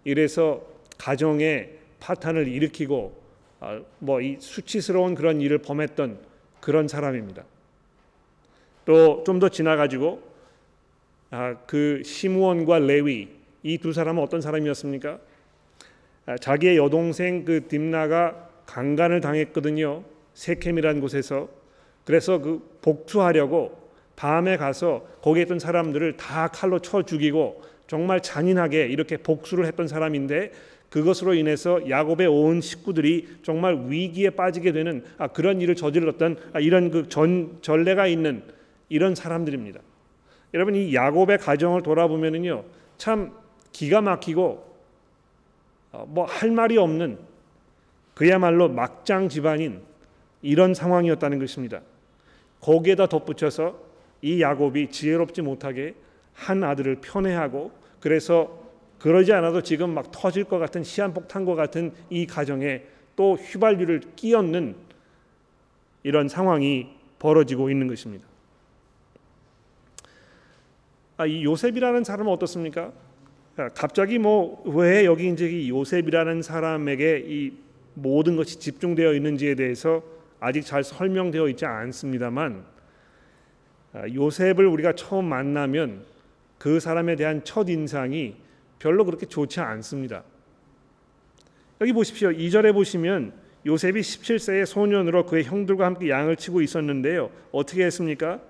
이래서 0.05 0.63
가정에 0.97 1.69
파탄을 2.01 2.49
일으키고 2.49 3.13
아, 3.61 3.83
뭐이 3.99 4.39
수치스러운 4.41 5.15
그런 5.15 5.43
일을 5.43 5.59
범했던 5.59 6.19
그런 6.63 6.89
사람입니다. 6.89 7.45
또 8.87 9.23
좀 9.23 9.39
더 9.39 9.51
지나가지고 9.51 10.23
아, 11.31 11.57
그 11.67 12.03
시므온과 12.03 12.79
레위 12.79 13.29
이 13.63 13.77
두 13.77 13.93
사람은 13.93 14.23
어떤 14.23 14.41
사람이었습니까? 14.41 15.19
아, 16.25 16.39
자기의 16.39 16.79
여동생 16.79 17.45
그 17.45 17.69
딥나가 17.69 18.49
강간을 18.65 19.21
당했거든요. 19.21 20.05
세켐이라는 20.33 21.03
곳에서 21.03 21.60
그래서 22.11 22.41
그 22.41 22.61
복수하려고 22.83 23.79
밤에 24.17 24.57
가서 24.57 25.07
거기에 25.23 25.45
있던 25.45 25.61
사람들을 25.61 26.17
다 26.17 26.49
칼로 26.49 26.81
쳐 26.81 27.05
죽이고 27.05 27.63
정말 27.87 28.21
잔인하게 28.21 28.87
이렇게 28.89 29.17
복수를 29.17 29.65
했던 29.65 29.87
사람인데 29.87 30.51
그것으로 30.91 31.35
인해서 31.35 31.89
야곱의 31.89 32.27
온 32.27 32.61
식구들이 32.61 33.29
정말 33.45 33.85
위기에 33.87 34.31
빠지게 34.31 34.73
되는 34.73 35.05
아, 35.19 35.29
그런 35.29 35.61
일을 35.61 35.77
저질렀던 35.77 36.37
아, 36.53 36.59
이런 36.59 36.91
그 36.91 37.09
전 37.09 37.59
전례가 37.63 38.09
있는 38.09 38.43
이런 38.89 39.15
사람들입니다. 39.15 39.79
여러분 40.53 40.75
이 40.75 40.93
야곱의 40.93 41.39
가정을 41.39 41.85
돌아보면은요 41.85 42.65
참 42.99 43.31
기가 43.71 44.01
막히고 44.01 44.67
어, 45.93 46.07
뭐할 46.09 46.51
말이 46.51 46.77
없는 46.77 47.19
그야말로 48.15 48.69
막장 48.69 49.29
집안인 49.29 49.83
이런 50.43 50.75
상황이었다는 50.75 51.39
것입니다. 51.39 51.83
거기에다 52.61 53.07
덧붙여서 53.07 53.79
이 54.23 54.41
야곱이 54.43 54.91
지혜롭지 54.91 55.43
못하게 55.43 55.95
한 56.35 56.63
아들을 56.63 56.97
편애하고 56.97 57.73
그래서 58.01 58.61
그러지 58.99 59.33
않아도 59.33 59.63
지금 59.63 59.95
막 59.95 60.11
터질 60.13 60.45
것 60.45 60.59
같은 60.59 60.83
시한폭탄과 60.85 61.55
같은 61.55 61.93
이 62.11 62.27
가정에 62.27 62.83
또 63.17 63.35
휘발유를 63.35 64.03
끼얹는 64.17 64.77
이런 66.03 66.29
상황이 66.29 66.89
벌어지고 67.19 67.71
있는 67.71 67.87
것입니다. 67.89 68.27
아, 71.17 71.27
이 71.27 71.45
요셉이라는 71.45 72.05
사람은 72.05 72.33
어떻습니까? 72.33 72.93
아, 73.57 73.69
갑자기 73.71 74.19
뭐 74.19 74.63
왜 74.65 75.05
여기 75.05 75.29
이제 75.29 75.49
이 75.49 75.69
요셉이라는 75.69 76.43
사람에게 76.43 77.25
이 77.27 77.53
모든 77.95 78.37
것이 78.37 78.59
집중되어 78.59 79.13
있는지에 79.15 79.55
대해서 79.55 80.03
아직 80.41 80.63
잘 80.63 80.83
설명되어 80.83 81.49
있지 81.49 81.67
않습니다만 81.67 82.65
아, 83.93 84.03
요셉을 84.09 84.67
우리가 84.67 84.95
처음 84.95 85.27
만나면 85.27 86.05
그 86.59 86.81
사람에 86.81 87.17
대한 87.17 87.45
첫 87.45 87.69
인상이 87.69 88.37
별로 88.79 89.05
그렇게 89.05 89.27
좋지 89.27 89.61
않습니다. 89.61 90.25
여기 91.81 91.93
보십시오. 91.93 92.31
2절에 92.31 92.73
보시면 92.73 93.33
요셉이 93.67 94.01
17세의 94.01 94.67
소년으로 94.67 95.27
그의 95.27 95.45
형들과 95.45 95.87
함께 95.87 96.09
양을 96.09 96.37
치고 96.37 96.63
있었는데요. 96.63 97.31
어떻게 97.53 97.85
했습니까? 97.85 98.41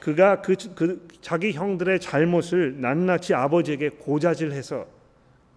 그가 0.00 0.40
그, 0.40 0.56
그 0.74 1.06
자기 1.20 1.52
형들의 1.52 2.00
잘못을 2.00 2.80
낱낱이 2.80 3.34
아버지에게 3.34 3.90
고자질해서 3.90 4.86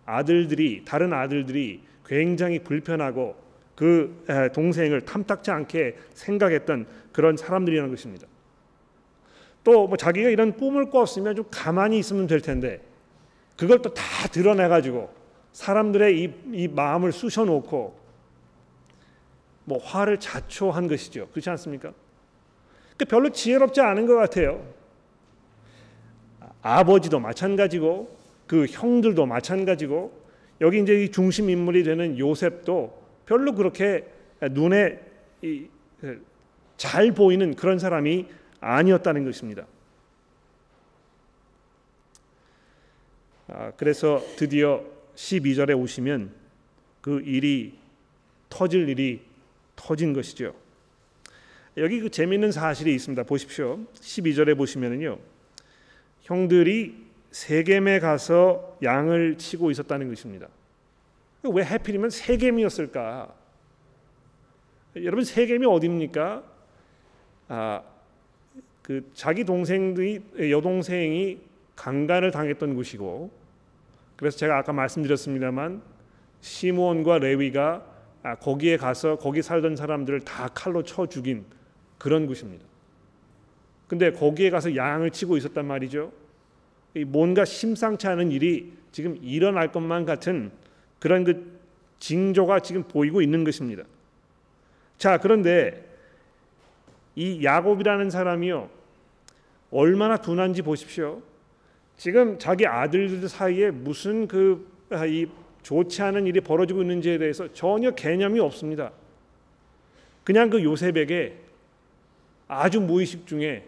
아들들이 0.06 0.84
다른 0.86 1.14
아들들이 1.14 1.82
굉장히 2.06 2.60
불편하고 2.60 3.43
그 3.76 4.24
동생을 4.54 5.02
탐탁지 5.02 5.52
않게 5.52 5.98
생각했던 6.14 6.86
그런 7.12 7.38
사람들이라는 7.38 7.90
것입니다. 7.90 8.28
또 9.64 9.88
뭐 9.88 9.98
자기가 9.98 10.30
이런 10.30 10.54
꿈을 10.54 10.90
꿨으면 10.90 11.36
좀 11.36 11.46
가만히 11.50 11.98
있으면 12.00 12.28
될 12.28 12.42
텐데 12.42 12.82
그걸 13.58 13.82
또 13.82 13.94
다 13.94 14.28
드러내 14.28 14.68
가지고 14.68 15.14
사람들의 15.54 16.20
이, 16.20 16.34
이 16.52 16.68
마음을 16.68 17.12
쑤셔 17.12 17.46
놓고 17.46 17.98
뭐 19.66 19.78
화를 19.78 20.20
자초한 20.20 20.88
것이죠. 20.88 21.30
그렇지 21.30 21.50
않습니까? 21.52 21.94
그 22.98 23.06
별로 23.06 23.30
지혜롭지 23.30 23.80
않은 23.80 24.06
것 24.06 24.16
같아요. 24.16 24.66
아버지도 26.62 27.20
마찬가지고 27.20 28.16
그 28.48 28.66
형들도 28.66 29.26
마찬가지고 29.26 30.22
여기 30.62 30.82
이제 30.82 31.04
이 31.04 31.12
중심 31.12 31.50
인물이 31.50 31.84
되는 31.84 32.18
요셉도 32.18 33.03
별로 33.26 33.54
그렇게 33.54 34.08
눈에 34.52 35.00
잘 36.78 37.12
보이는 37.12 37.56
그런 37.56 37.80
사람이 37.80 38.28
아니었다는 38.60 39.26
것입니다. 39.26 39.66
아, 43.48 43.72
그래서 43.78 44.22
드디어 44.38 44.84
12절에 45.16 45.78
오시면 45.78 46.32
그 47.02 47.22
일이 47.22 47.78
터질 48.50 48.88
일이 48.90 49.22
터진 49.76 50.14
것이죠. 50.14 50.56
여기 51.78 52.00
그 52.00 52.10
재미있는 52.10 52.52
사실이 52.52 52.94
있습니다. 52.94 53.24
보십시오. 53.24 53.80
12절에 53.96 54.56
보시면은요. 54.58 55.20
형들이 56.22 57.04
세겜에 57.32 58.00
가서 58.00 58.78
양을 58.84 59.38
치고 59.38 59.72
있었다는 59.72 60.08
것입니다. 60.08 60.48
왜 61.52 61.64
하필이면 61.64 62.10
세겜이었을까? 62.10 63.34
여러분 64.98 65.26
세겜이 65.26 65.66
어디입니까? 65.66 66.44
아, 67.50 67.84
그 68.82 69.10
자기 69.14 69.44
동생들이 69.44 70.52
여동생이 70.52 71.40
강간을 71.76 72.32
당했던 72.32 72.76
곳이고 72.76 73.32
그래서 74.16 74.38
제가 74.38 74.58
아까 74.58 74.72
말씀드렸습니다만 74.72 75.82
시므온과 76.42 77.20
레위가 77.20 77.86
아, 78.22 78.36
거기에 78.36 78.78
가서 78.78 79.18
거기 79.18 79.42
살던 79.42 79.76
사람들을 79.76 80.22
다 80.22 80.48
칼로 80.54 80.84
쳐 80.84 81.08
죽인 81.08 81.46
그런 81.98 82.26
곳입니다. 82.26 82.66
근데 83.88 84.12
거기에 84.12 84.50
가서 84.50 84.76
양을 84.76 85.12
치고 85.12 85.36
있었단 85.36 85.66
말이죠. 85.66 86.12
뭔가 87.08 87.44
심상치 87.44 88.08
않은 88.08 88.32
일이 88.32 88.74
지금 88.92 89.18
일어날 89.22 89.72
것만 89.72 90.06
같은 90.06 90.52
그런 91.04 91.26
그 91.26 91.60
징조가 92.00 92.62
지금 92.62 92.84
보이고 92.84 93.22
있는 93.22 93.44
것입니다. 93.44 93.84
자, 94.98 95.18
그런데 95.18 95.84
이 97.14 97.44
야곱이라는 97.44 98.10
사람이요. 98.10 98.70
얼마나 99.72 100.16
둔한지 100.16 100.62
보십시오. 100.62 101.22
지금 101.98 102.40
자기 102.40 102.66
아들들 102.66 103.28
사이에 103.28 103.70
무슨 103.70 104.30
그이 104.30 104.56
아, 104.92 105.04
좋지 105.62 106.02
않은 106.02 106.26
일이 106.26 106.40
벌어지고 106.40 106.82
있는지에 106.84 107.18
대해서 107.18 107.52
전혀 107.52 107.92
개념이 107.92 108.40
없습니다. 108.40 108.94
그냥 110.24 110.50
그 110.50 110.64
요셉에게 110.64 111.38
아주 112.48 112.80
무의식 112.80 113.28
중에 113.28 113.66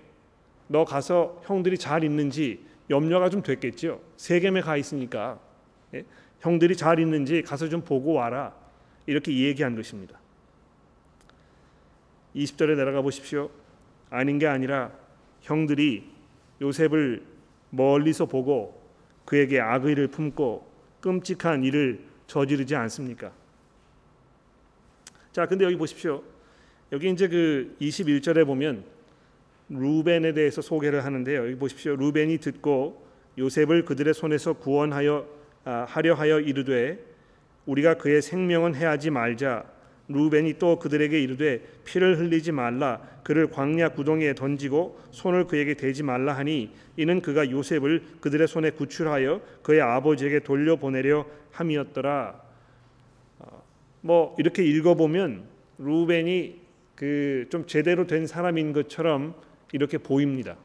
너 0.70 0.86
가서 0.86 1.42
형들이 1.44 1.78
잘 1.78 2.06
있는지 2.06 2.62
염려가 2.90 3.30
좀 3.30 3.44
됐겠죠. 3.44 4.00
세겜에 4.16 4.62
가 4.62 4.78
있으니까 4.78 5.38
예? 5.94 6.06
형들이 6.46 6.76
잘 6.76 7.00
있는지 7.00 7.42
가서 7.42 7.68
좀 7.70 7.82
보고 7.82 8.14
와라 8.14 8.54
이렇게 9.08 9.36
얘기한 9.36 9.76
것입니다. 9.76 10.20
20절에 12.36 12.76
내려가 12.76 13.02
보십시오. 13.02 13.50
아닌 14.12 14.38
게 14.38 14.46
아니라 14.46 14.92
형들이 15.42 16.08
요셉을 16.62 17.24
멀리서 17.72 18.28
보고 18.28 18.80
그에게 19.26 19.60
악의를 19.60 20.10
품고 20.10 20.70
끔찍한 21.02 21.64
일을 21.64 22.06
저지르지 22.28 22.76
않습니까? 22.76 23.32
자, 25.32 25.48
근데 25.48 25.66
여기 25.66 25.76
보십시오. 25.76 26.22
여기 26.92 27.10
이제 27.10 27.28
그 27.28 27.76
21절에 27.82 28.46
보면 28.46 28.84
루벤에 29.70 30.34
대해서 30.34 30.62
소개를 30.62 31.04
하는데요. 31.06 31.46
여기 31.46 31.56
보십시오. 31.56 31.96
루벤이 31.96 32.38
듣고 32.38 33.04
요셉을 33.40 33.84
그들의 33.86 34.14
손에서 34.14 34.54
구원하여 34.54 35.26
아, 35.28 35.35
하려 35.66 36.14
하여 36.14 36.40
이르되 36.40 37.00
우리가 37.66 37.96
그의 37.96 38.22
생명은 38.22 38.76
해하지 38.76 39.10
말자 39.10 39.66
루벤이 40.08 40.60
또 40.60 40.78
그들에게 40.78 41.20
이르되 41.20 41.62
피를 41.84 42.20
흘리지 42.20 42.52
말라 42.52 43.02
그를 43.24 43.50
광야 43.50 43.90
구덩이에 43.90 44.36
던지고 44.36 45.00
손을 45.12 45.48
그에게 45.48 45.74
대지 45.74 46.04
말라 46.04 46.34
하니 46.34 46.72
이는 46.96 47.22
그가 47.22 47.50
요셉을 47.50 48.04
그들의 48.22 48.48
손에 48.48 48.70
구출하여 48.72 49.42
그의 49.64 49.82
아버지에게 49.82 50.42
돌려보내려 50.42 51.26
함이었더라. 51.52 52.40
어, 53.40 53.64
뭐 54.02 54.36
이렇게 54.38 54.64
읽어보면 54.64 55.44
루벤이 55.80 56.62
그 56.96 57.48
좀 57.50 57.66
제대로 57.68 58.08
된 58.08 58.28
사람인 58.28 58.74
것처럼 58.74 59.36
이렇게 59.72 59.98
보입니다. 59.98 60.56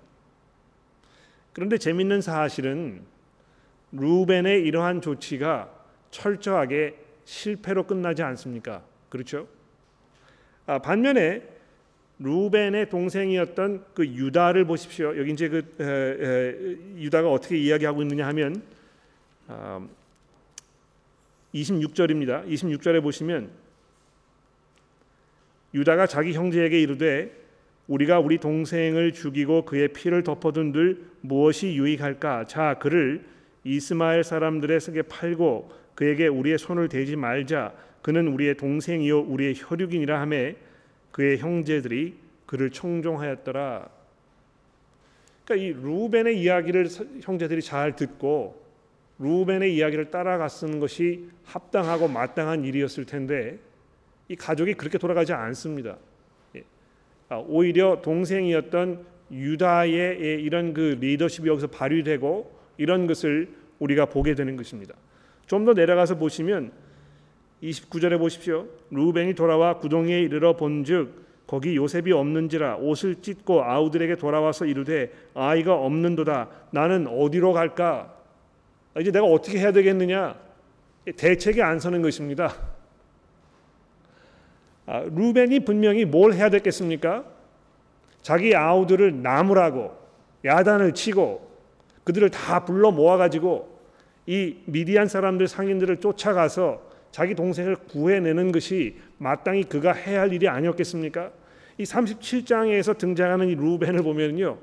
그런데 1.53 1.79
재밌는 1.79 2.20
사실은 2.20 3.03
루벤의 3.92 4.62
이러한 4.62 5.00
조치가 5.00 5.70
철저하게 6.11 6.96
실패로 7.24 7.87
끝나지 7.87 8.22
않습니까? 8.22 8.83
그렇죠? 9.09 9.48
아, 10.66 10.79
반면에 10.79 11.42
루벤의 12.18 12.90
동생이었던 12.90 13.85
그 13.94 14.07
유다를 14.07 14.66
보십시오. 14.66 15.16
여기 15.16 15.33
이제 15.33 15.48
그 15.48 15.59
에, 15.81 15.85
에, 15.85 17.00
유다가 17.00 17.31
어떻게 17.33 17.57
이야기하고 17.57 18.03
있느냐 18.03 18.26
하면 18.29 18.62
아, 19.48 19.87
26절입니다. 21.55 22.46
26절에 22.46 23.03
보시면 23.03 23.50
유다가 25.74 26.07
자기 26.07 26.33
형제에게 26.33 26.81
이르되 26.81 27.33
우리가 27.88 28.20
우리 28.20 28.38
동생을 28.38 29.12
죽이고 29.12 29.64
그의 29.64 29.88
피를 29.88 30.22
덮어둔들 30.22 31.05
무엇이 31.22 31.74
유익할까? 31.74 32.44
자 32.46 32.74
그를 32.79 33.24
이스마엘 33.64 34.25
사람들의 34.25 34.81
속에 34.81 35.03
팔고 35.03 35.70
그에게 35.94 36.27
우리의 36.27 36.59
손을 36.59 36.88
대지 36.88 37.16
말자. 37.16 37.75
그는 38.03 38.29
우리의 38.29 38.57
동생이요 38.57 39.20
우리의 39.20 39.55
혈육이니라 39.57 40.20
하매 40.20 40.57
그의 41.12 41.38
형제들이 41.38 42.14
그를 42.46 42.70
청종하였더라. 42.70 43.88
그러니까 45.44 45.66
이 45.66 45.83
루벤의 45.83 46.40
이야기를 46.40 46.88
형제들이 47.23 47.61
잘 47.61 47.96
듣고 47.96 48.61
루벤의 49.18 49.75
이야기를 49.77 50.11
따라갔는 50.11 50.81
것이 50.81 51.29
합당하고 51.44 52.09
마땅한 52.09 52.64
일이었을 52.64 53.05
텐데 53.05 53.59
이 54.29 54.37
가족이 54.37 54.75
그렇게 54.75 54.96
돌아가지 54.96 55.33
않습니다. 55.33 55.99
예. 56.57 56.62
아, 57.29 57.37
오히려 57.37 58.01
동생이었던 58.01 59.05
유다의 59.31 60.42
이런 60.42 60.73
그 60.73 60.96
리더십이 61.01 61.49
여기서 61.49 61.66
발휘되고 61.66 62.60
이런 62.81 63.07
것을 63.07 63.51
우리가 63.79 64.07
보게 64.07 64.35
되는 64.35 64.57
것입니다. 64.57 64.95
좀 65.47 65.66
더 65.66 65.75
내려가서 65.75 66.16
보시면 66.16 66.73
29절에 67.62 68.19
보십시오. 68.19 68.66
루벤이 68.90 69.35
돌아와 69.35 69.77
구덩이에 69.79 70.21
이르러 70.21 70.57
본즉 70.57 71.45
거기 71.47 71.77
요셉이 71.77 72.11
없는지라 72.12 72.77
옷을 72.77 73.16
찢고 73.21 73.62
아우들에게 73.64 74.16
돌아와서 74.16 74.64
이르되 74.64 75.12
아이가 75.35 75.75
없는도다 75.75 76.49
나는 76.71 77.07
어디로 77.07 77.53
갈까 77.53 78.16
이제 78.99 79.11
내가 79.11 79.27
어떻게 79.27 79.59
해야 79.59 79.73
되겠느냐 79.73 80.37
대책이 81.16 81.61
안 81.61 81.81
서는 81.81 82.01
것입니다. 82.01 82.55
아, 84.87 85.01
루벤이 85.01 85.61
분명히 85.66 86.07
뭘 86.07 86.33
해야 86.33 86.49
됐겠습니까? 86.49 87.25
자기 88.23 88.57
아우들을 88.57 89.21
나무라고 89.23 89.99
야단을 90.45 90.95
치고 90.95 91.50
그들을 92.05 92.31
다 92.31 92.65
불러 92.65 92.91
모아 92.91 93.17
가지고 93.17 93.81
이 94.27 94.57
미디안 94.67 95.09
사람들 95.09 95.49
상인들을 95.49 95.99
쫓아가서 95.99 96.91
자기 97.11 97.35
동생을 97.35 97.77
구해내는 97.77 98.53
것이 98.53 98.97
마땅히 99.19 99.65
그가 99.65 99.93
해야 99.93 100.21
할 100.21 100.33
일이 100.33 100.49
아니었겠습니까? 100.49 101.31
이 101.79 101.85
37장에서 101.85 102.97
등장하는 102.99 103.49
이 103.49 103.55
루벤을 103.55 104.03
보면요. 104.03 104.59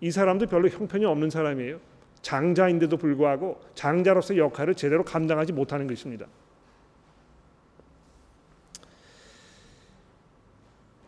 이 0.00 0.10
사람도 0.10 0.46
별로 0.46 0.68
형편이 0.68 1.04
없는 1.04 1.30
사람이에요. 1.30 1.80
장자인데도 2.22 2.96
불구하고 2.96 3.60
장자로서 3.74 4.36
역할을 4.36 4.74
제대로 4.74 5.04
감당하지 5.04 5.52
못하는 5.52 5.86
것입니다. 5.86 6.26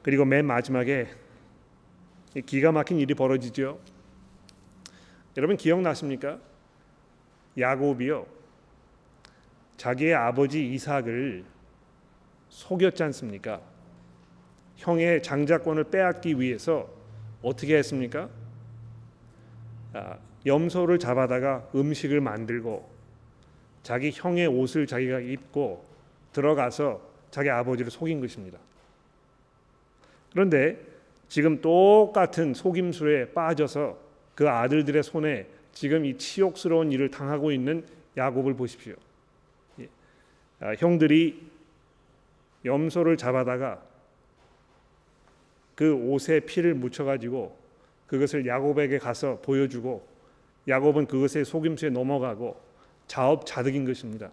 그리고 0.03 0.25
맨 0.25 0.47
마지막에 0.47 1.09
기가 2.47 2.73
막힌 2.73 2.99
일이 2.99 3.15
벌어지죠. 3.15 3.79
여러분 5.37 5.57
기억나십니까? 5.57 6.39
야곱이요. 7.59 8.27
자기의 9.77 10.15
아버지 10.15 10.67
이삭을 10.73 11.45
속였지 12.49 13.03
않습니까? 13.05 13.61
형의 14.77 15.23
장자권을 15.23 15.85
빼앗기 15.85 16.41
위해서 16.41 16.89
어떻게 17.43 17.77
했습니까? 17.77 18.29
아, 19.93 20.19
염소를 20.47 20.99
잡아다가 20.99 21.69
음식을 21.75 22.21
만들고 22.21 22.89
자기 23.83 24.11
형의 24.13 24.47
옷을 24.47 24.87
자기가 24.87 25.21
입고 25.21 25.85
들어가서 26.33 27.01
자기 27.31 27.51
아버지를 27.51 27.91
속인 27.91 28.21
것입니다. 28.21 28.59
그런데 30.33 30.79
지금 31.29 31.61
똑같은 31.61 32.55
속임수에 32.55 33.33
빠져서 33.33 34.10
그 34.41 34.49
아들들의 34.49 35.03
손에 35.03 35.47
지금 35.75 36.07
이 36.07 36.17
치욕스러운 36.17 36.93
일을 36.93 37.11
당하고 37.11 37.53
있는 37.53 37.85
야곱을 38.17 38.55
보십시오. 38.55 38.95
아, 40.61 40.73
형들이 40.79 41.43
염소를 42.65 43.19
잡아다가 43.19 43.83
그 45.75 45.93
옷에 45.93 46.41
피를 46.41 46.73
묻혀가지고 46.73 47.55
그것을 48.07 48.47
야곱에게 48.47 48.97
가서 48.97 49.41
보여주고 49.43 50.07
야곱은 50.69 51.05
그것에 51.05 51.45
속임수에 51.45 51.91
넘어가고 51.91 52.59
자업자득인 53.09 53.85
것입니다. 53.85 54.31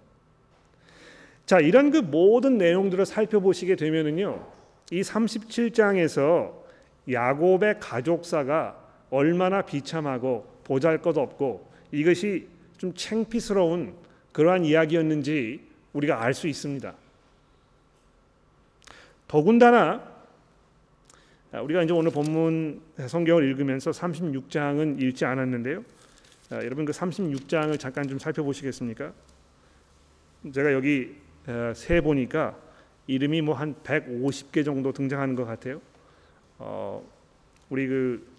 자, 1.46 1.60
이런 1.60 1.92
그 1.92 1.98
모든 1.98 2.58
내용들을 2.58 3.06
살펴보시게 3.06 3.76
되면은요. 3.76 4.48
이 4.92 5.02
37장에서 5.02 6.54
야곱의 7.12 7.82
가족사가 7.82 8.87
얼마나 9.10 9.62
비참하고 9.62 10.62
보잘것없고 10.64 11.72
이것이 11.92 12.48
좀 12.78 12.94
창피스러운 12.94 13.96
그러한 14.32 14.66
이야기였는지 14.66 15.62
우리가 15.94 16.22
알 16.22 16.34
수 16.34 16.48
있습니다. 16.48 16.94
더군다나 19.28 20.16
우리가 21.52 21.84
이제 21.84 21.94
오늘 21.94 22.12
본문 22.12 22.82
성경을 23.08 23.50
읽으면서 23.50 23.92
36장은 23.92 25.02
읽지 25.02 25.26
않았는데요. 25.26 25.84
여러분 26.52 26.86
그 26.86 26.92
36장을 26.92 27.78
잠깐 27.80 28.08
좀 28.08 28.20
살펴보시겠습니까? 28.20 29.12
제가 30.54 30.74
여기 30.74 31.16
세 31.74 32.00
보니까 32.02 32.58
이름이 33.08 33.42
뭐 33.42 33.56
한 33.56 33.76
150개 33.84 34.64
정도 34.64 34.92
등장하는 34.92 35.36
것 35.36 35.46
같아요. 35.46 35.82
어, 36.60 37.04
우리 37.70 37.88
그 37.88 38.37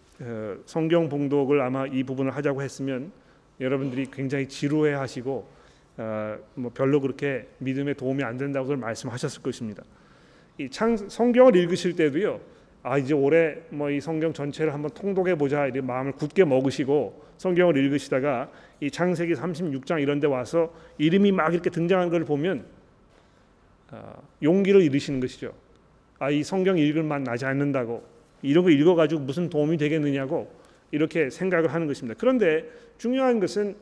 성경 0.67 1.09
봉독을 1.09 1.61
아마 1.61 1.87
이 1.87 2.03
부분을 2.03 2.35
하자고 2.35 2.63
했으면 2.63 3.13
여러분들이 3.61 4.07
굉장히 4.11 4.49
지루해 4.49 4.95
하시고 4.95 5.49
어, 5.97 6.39
뭐 6.55 6.71
별로 6.73 7.01
그렇게 7.01 7.49
믿음에 7.59 7.95
도움이 7.95 8.23
안 8.23 8.37
된다고 8.37 8.77
말씀하셨을 8.77 9.43
것입니다. 9.43 9.83
이 10.59 10.69
창, 10.71 10.97
성경을 10.97 11.57
읽으실 11.57 11.97
때도요. 11.97 12.41
아 12.83 12.97
이제 12.99 13.15
올해 13.15 13.59
뭐 13.71 13.91
이 13.91 14.01
성경 14.01 14.33
전체를 14.33 14.73
한번 14.73 14.91
통독해 14.93 15.35
보자 15.35 15.65
이렇게 15.65 15.81
마음을 15.81 16.13
굳게 16.13 16.45
먹으시고 16.45 17.25
성경을 17.39 17.77
읽으시다가 17.77 18.51
이 18.81 18.91
창세기 18.91 19.35
36장 19.35 20.01
이런 20.01 20.21
데 20.21 20.27
와서 20.27 20.73
이름이 20.99 21.33
막 21.33 21.53
이렇게 21.53 21.71
등장하는 21.71 22.11
걸 22.11 22.25
보면 22.25 22.65
어, 23.91 24.23
용기를 24.43 24.83
잃으시는 24.83 25.21
것이죠. 25.21 25.53
아 26.21 26.31
이 26.31 26.43
성경 26.43 26.77
읽을 26.79 27.03
만 27.05 27.23
나지 27.23 27.45
않는다고 27.45 28.05
이런 28.43 28.65
거 28.65 28.71
읽어가지고 28.71 29.23
무슨 29.23 29.51
도움이 29.51 29.77
되겠느냐고 29.77 30.51
이렇게 30.91 31.31
생각을 31.31 31.73
하는 31.73 31.87
것입니다. 31.87 32.17
그런데 32.19 32.65
중요한 32.99 33.41
것은 33.41 33.77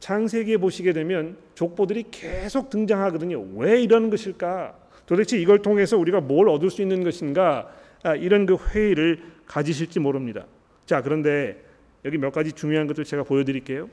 창세기에 0.00 0.56
보시게 0.56 0.92
되면 0.92 1.36
족보들이 1.54 2.06
계속 2.10 2.70
등장하거든요. 2.70 3.40
왜 3.56 3.82
이러는 3.82 4.10
것일까? 4.10 4.76
도대체 5.06 5.38
이걸 5.38 5.60
통해서 5.60 5.98
우리가 5.98 6.20
뭘 6.20 6.48
얻을 6.48 6.70
수 6.70 6.82
있는 6.82 7.04
것인가? 7.04 7.70
아, 8.02 8.14
이런 8.14 8.46
그 8.46 8.56
회의를 8.56 9.20
가지실지 9.46 10.00
모릅니다. 10.00 10.46
자, 10.86 11.02
그런데 11.02 11.62
여기 12.04 12.16
몇 12.16 12.32
가지 12.32 12.52
중요한 12.52 12.86
것들 12.86 13.04
제가 13.04 13.24
보여드릴게요. 13.24 13.90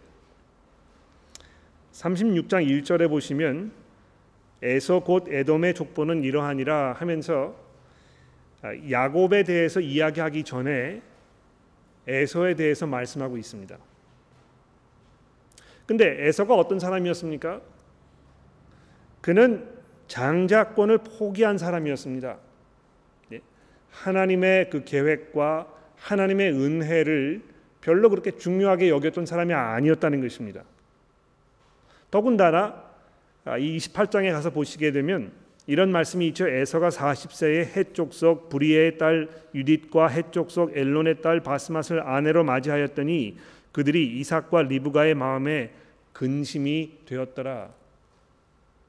36장 1.92 2.66
1절에 2.66 3.10
보시면 3.10 3.72
에서 4.62 5.00
곧 5.02 5.28
에돔의 5.28 5.76
족보는 5.76 6.24
이러하니라 6.24 6.94
하면서 6.94 7.54
아, 7.54 7.67
야곱에 8.64 9.44
대해서 9.44 9.80
이야기하기 9.80 10.44
전에 10.44 11.02
에서에 12.08 12.56
대해서 12.56 12.88
말씀하고 12.88 13.38
있습니다. 13.38 13.78
근데 15.86 16.28
에서가 16.28 16.56
어떤 16.56 16.80
사람이었습니까? 16.80 17.62
그는 19.22 19.68
장자권을 20.08 21.00
포기한 21.00 21.58
사람이었습니다. 21.58 22.38
예? 23.34 23.42
하나님의 23.92 24.70
그 24.70 24.84
계획과 24.84 25.68
하나님의 25.96 26.52
은혜를 26.52 27.42
별로 27.82 28.10
그렇게 28.10 28.32
중요하게 28.32 28.90
여겼던 28.90 29.26
사람이 29.26 29.54
아니었다는 29.54 30.22
것입니다. 30.22 30.64
더군다나 32.12 32.86
아, 33.46 33.58
이 33.58 33.78
28장에 33.78 34.32
가서 34.32 34.50
보시게 34.50 34.92
되면 34.92 35.32
이런 35.68 35.92
말씀이 35.92 36.26
있죠. 36.30 36.48
에서가 36.48 36.90
40세에 36.90 37.76
헷족속 37.76 38.48
브리에의 38.48 38.98
딸 38.98 39.30
유딧과 39.54 40.08
헷족속 40.08 40.76
엘론의 40.76 41.22
딸 41.22 41.42
바스맛을 41.42 42.02
아내로 42.08 42.46
맞이하였더니 42.46 43.38
그들이 43.74 44.18
이삭과 44.20 44.64
리브가의 44.64 45.14
마음에 45.14 45.72
근심이 46.14 47.00
되었더라. 47.06 47.70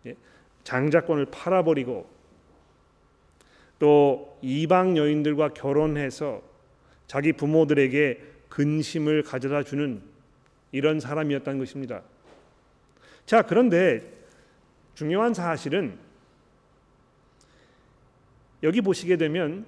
예? 0.07 0.14
장자권을 0.62 1.27
팔아버리고 1.33 2.09
또 3.81 4.38
이방 4.41 4.97
여인들과 4.97 5.55
결혼해서 5.55 6.43
자기 7.09 7.33
부모들에게 7.33 8.23
근심을 8.49 9.25
가져다 9.25 9.64
주는 9.64 10.01
이런 10.71 11.01
사람이었다는 11.01 11.59
것입니다. 11.59 12.03
자, 13.27 13.43
그런데 13.43 14.03
중요한 14.95 15.35
사실은 15.35 15.99
여기 18.62 18.81
보시게 18.81 19.16
되면 19.16 19.64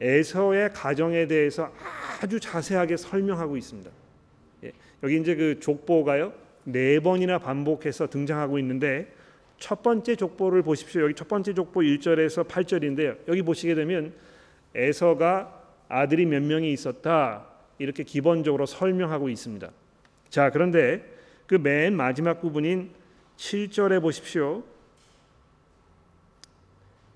에서의 0.00 0.72
가정에 0.72 1.26
대해서 1.26 1.72
아주 2.22 2.40
자세하게 2.40 2.96
설명하고 2.96 3.56
있습니다. 3.56 3.90
예, 4.64 4.72
여기 5.02 5.18
이제 5.20 5.34
그 5.34 5.60
족보가요 5.60 6.32
네 6.64 7.00
번이나 7.00 7.38
반복해서 7.38 8.08
등장하고 8.08 8.58
있는데 8.58 9.12
첫 9.58 9.82
번째 9.82 10.16
족보를 10.16 10.62
보십시오. 10.62 11.02
여기 11.02 11.14
첫 11.14 11.28
번째 11.28 11.52
족보 11.52 11.80
1절에서 11.80 12.46
8절인데요. 12.48 13.16
여기 13.28 13.42
보시게 13.42 13.74
되면 13.74 14.12
에서가 14.74 15.62
아들이 15.88 16.24
몇 16.24 16.42
명이 16.42 16.72
있었다 16.72 17.46
이렇게 17.78 18.04
기본적으로 18.04 18.66
설명하고 18.66 19.28
있습니다. 19.28 19.70
자 20.28 20.50
그런데 20.50 21.04
그 21.46 21.56
맨 21.56 21.96
마지막 21.96 22.40
부분인 22.40 22.90
7절에 23.36 24.00
보십시오. 24.00 24.62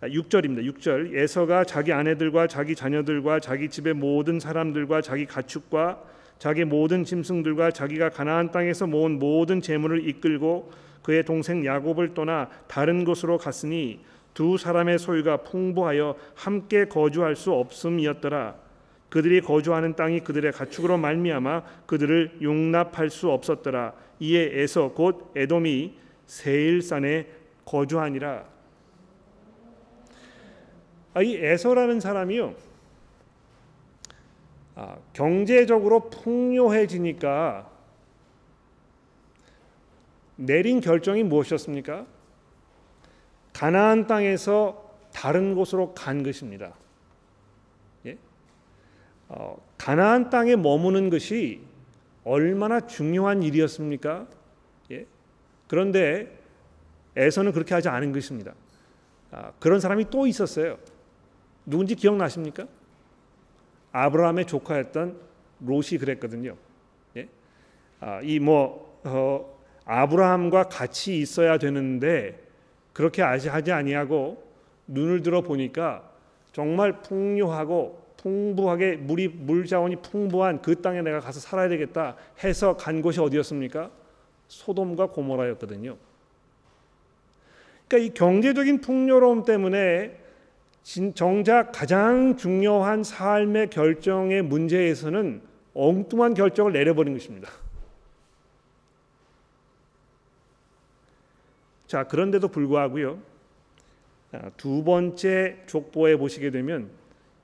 6절입니다. 0.08 0.64
6절 0.72 1.14
예서가 1.14 1.64
자기 1.64 1.92
아내들과 1.92 2.46
자기 2.46 2.74
자녀들과 2.74 3.40
자기 3.40 3.68
집의 3.68 3.94
모든 3.94 4.40
사람들과 4.40 5.00
자기 5.00 5.26
가축과 5.26 6.00
자기 6.38 6.64
모든 6.64 7.04
짐승들과 7.04 7.70
자기가 7.70 8.10
가나안 8.10 8.50
땅에서 8.50 8.86
모은 8.86 9.18
모든 9.18 9.60
재물을 9.60 10.06
이끌고 10.08 10.70
그의 11.02 11.24
동생 11.24 11.64
야곱을 11.64 12.14
떠나 12.14 12.48
다른 12.66 13.04
곳으로 13.04 13.38
갔으니 13.38 14.00
두 14.32 14.58
사람의 14.58 14.98
소유가 14.98 15.38
풍부하여 15.38 16.16
함께 16.34 16.86
거주할 16.86 17.36
수 17.36 17.52
없음이었더라. 17.52 18.56
그들이 19.08 19.40
거주하는 19.42 19.94
땅이 19.94 20.20
그들의 20.20 20.50
가축으로 20.50 20.96
말미암아 20.98 21.62
그들을 21.86 22.38
용납할 22.42 23.10
수 23.10 23.30
없었더라. 23.30 23.92
이에 24.18 24.50
에서 24.54 24.92
곧 24.92 25.30
에돔이 25.36 25.94
세일산에 26.26 27.26
거주하니라. 27.64 28.53
아, 31.14 31.22
이 31.22 31.36
에서라는 31.36 32.00
사람이요. 32.00 32.54
아, 34.74 34.96
경제적으로 35.12 36.10
풍요해지니까 36.10 37.70
내린 40.36 40.80
결정이 40.80 41.22
무엇이었습니까? 41.22 42.06
가나안 43.52 44.08
땅에서 44.08 44.92
다른 45.12 45.54
곳으로 45.54 45.94
간 45.94 46.24
것입니다. 46.24 46.74
예? 48.06 48.18
어, 49.28 49.56
가나안 49.78 50.28
땅에 50.30 50.56
머무는 50.56 51.08
것이 51.08 51.60
얼마나 52.24 52.80
중요한 52.80 53.44
일이었습니까? 53.44 54.26
예? 54.90 55.06
그런데 55.68 56.36
에서는 57.14 57.52
그렇게 57.52 57.74
하지 57.74 57.88
않은 57.88 58.10
것입니다. 58.10 58.54
아, 59.30 59.52
그런 59.60 59.78
사람이 59.78 60.10
또 60.10 60.26
있었어요. 60.26 60.78
누군지 61.66 61.94
기억나십니까? 61.94 62.66
아브라함의 63.92 64.46
조카였던 64.46 65.16
롯이 65.60 65.98
그랬거든요. 65.98 66.56
예? 67.16 67.28
아, 68.00 68.20
이뭐 68.22 69.00
어, 69.04 69.58
아브라함과 69.84 70.64
같이 70.64 71.18
있어야 71.18 71.58
되는데 71.58 72.42
그렇게 72.92 73.22
하지 73.22 73.72
아니하고 73.72 74.42
눈을 74.86 75.22
들어 75.22 75.42
보니까 75.42 76.10
정말 76.52 77.02
풍요하고 77.02 78.04
풍부하게 78.16 78.96
물이 78.96 79.28
물 79.28 79.66
자원이 79.66 79.96
풍부한 79.96 80.62
그 80.62 80.80
땅에 80.80 81.02
내가 81.02 81.20
가서 81.20 81.40
살아야 81.40 81.68
되겠다 81.68 82.16
해서 82.42 82.76
간 82.76 83.02
곳이 83.02 83.20
어디였습니까? 83.20 83.90
소돔과 84.48 85.08
고모라였거든요. 85.08 85.96
그러니까 87.86 87.98
이 87.98 88.14
경제적인 88.14 88.80
풍요로움 88.80 89.44
때문에 89.44 90.23
정작 91.14 91.72
가장 91.72 92.36
중요한 92.36 93.02
삶의 93.02 93.70
결정의 93.70 94.42
문제에서는 94.42 95.40
엉뚱한 95.72 96.34
결정을 96.34 96.72
내려버린 96.72 97.14
것입니다. 97.14 97.48
자, 101.86 102.04
그런데도 102.04 102.48
불구하고요. 102.48 103.18
두 104.56 104.84
번째 104.84 105.56
족보에 105.66 106.16
보시게 106.16 106.50
되면 106.50 106.90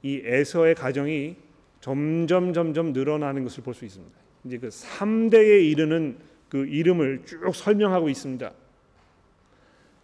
이 0.02 0.20
에서의 0.24 0.74
가정이 0.74 1.36
점점 1.80 2.52
점점 2.52 2.92
늘어나는 2.92 3.44
것을 3.44 3.62
볼 3.62 3.74
수 3.74 3.84
있습니다. 3.84 4.18
이제 4.44 4.58
그 4.58 4.68
3대에 4.68 5.64
이르는 5.70 6.18
그 6.48 6.66
이름을 6.66 7.22
쭉 7.24 7.54
설명하고 7.54 8.08
있습니다. 8.08 8.52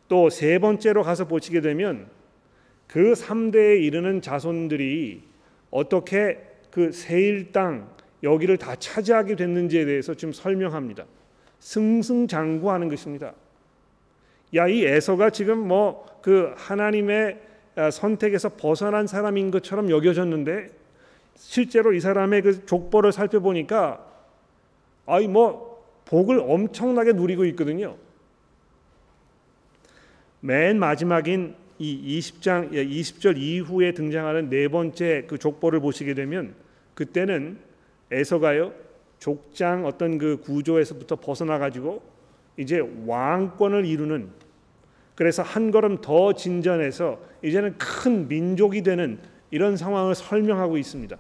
또 0.09 0.31
세 0.31 0.59
번째로 0.59 1.03
가서 1.03 1.27
보시게 1.27 1.61
되면 1.61 2.09
그 2.87 3.13
3대에 3.13 3.83
이르는 3.83 4.23
자손들이 4.23 5.23
어떻게 5.71 6.39
그 6.71 6.93
세일 6.93 7.53
땅 7.53 7.89
여기를 8.23 8.57
다 8.57 8.77
차지하게 8.77 9.37
됐는지에 9.37 9.85
대해서 9.85 10.15
지금 10.15 10.33
설명합니다. 10.33 11.05
승승장구하는 11.61 12.89
것입니다. 12.89 13.33
야, 14.55 14.69
이 14.69 14.85
에서가 14.85 15.31
지금 15.31 15.67
뭐 15.67 16.17
그 16.27 16.53
하나님의 16.57 17.41
아, 17.77 17.93
선택에서 17.93 18.49
벗어난 18.49 19.07
사람인 19.07 19.53
것처럼 19.53 19.91
여겨졌는데 19.91 20.71
실제로 21.37 21.93
이 21.93 22.01
사람의 22.01 22.43
그 22.43 22.67
족보를 22.67 23.13
살펴보니까 23.13 24.05
아이 25.07 25.29
뭐 25.29 25.87
복을 26.07 26.41
엄청나게 26.41 27.13
누리고 27.13 27.45
있거든요. 27.45 27.97
맨 30.41 30.81
마지막인 30.81 31.55
이 31.79 32.19
20장 32.19 32.73
20절 32.73 33.37
이후에 33.39 33.93
등장하는 33.93 34.49
네 34.49 34.69
번째 34.69 35.25
그 35.27 35.39
족보를 35.39 35.81
보시게 35.81 36.15
되면 36.15 36.55
그때는 36.95 37.59
에서가요 38.11 38.73
족장 39.19 39.85
어떤 39.85 40.19
그 40.19 40.39
구조에서부터 40.39 41.17
벗어나 41.17 41.59
가지고 41.59 42.03
이제 42.57 42.81
왕권을 43.07 43.85
이루는 43.85 44.31
그래서 45.15 45.43
한 45.43 45.71
걸음 45.71 46.01
더 46.01 46.35
진전해서 46.35 47.19
이제는 47.43 47.77
큰 47.79 48.29
민족이 48.29 48.83
되는 48.83 49.19
이런 49.51 49.77
상황을 49.77 50.15
설명하고 50.15 50.77
있습니다. 50.77 51.17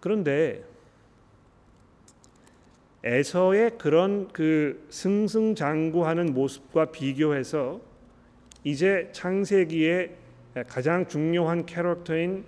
그런데 0.00 0.64
에서의 3.02 3.78
그런 3.78 4.28
그 4.28 4.86
승승장구하는 4.90 6.34
모습과 6.34 6.86
비교해서 6.86 7.80
이제 8.62 9.08
창세기의 9.12 10.16
가장 10.66 11.06
중요한 11.06 11.64
캐릭터인 11.64 12.44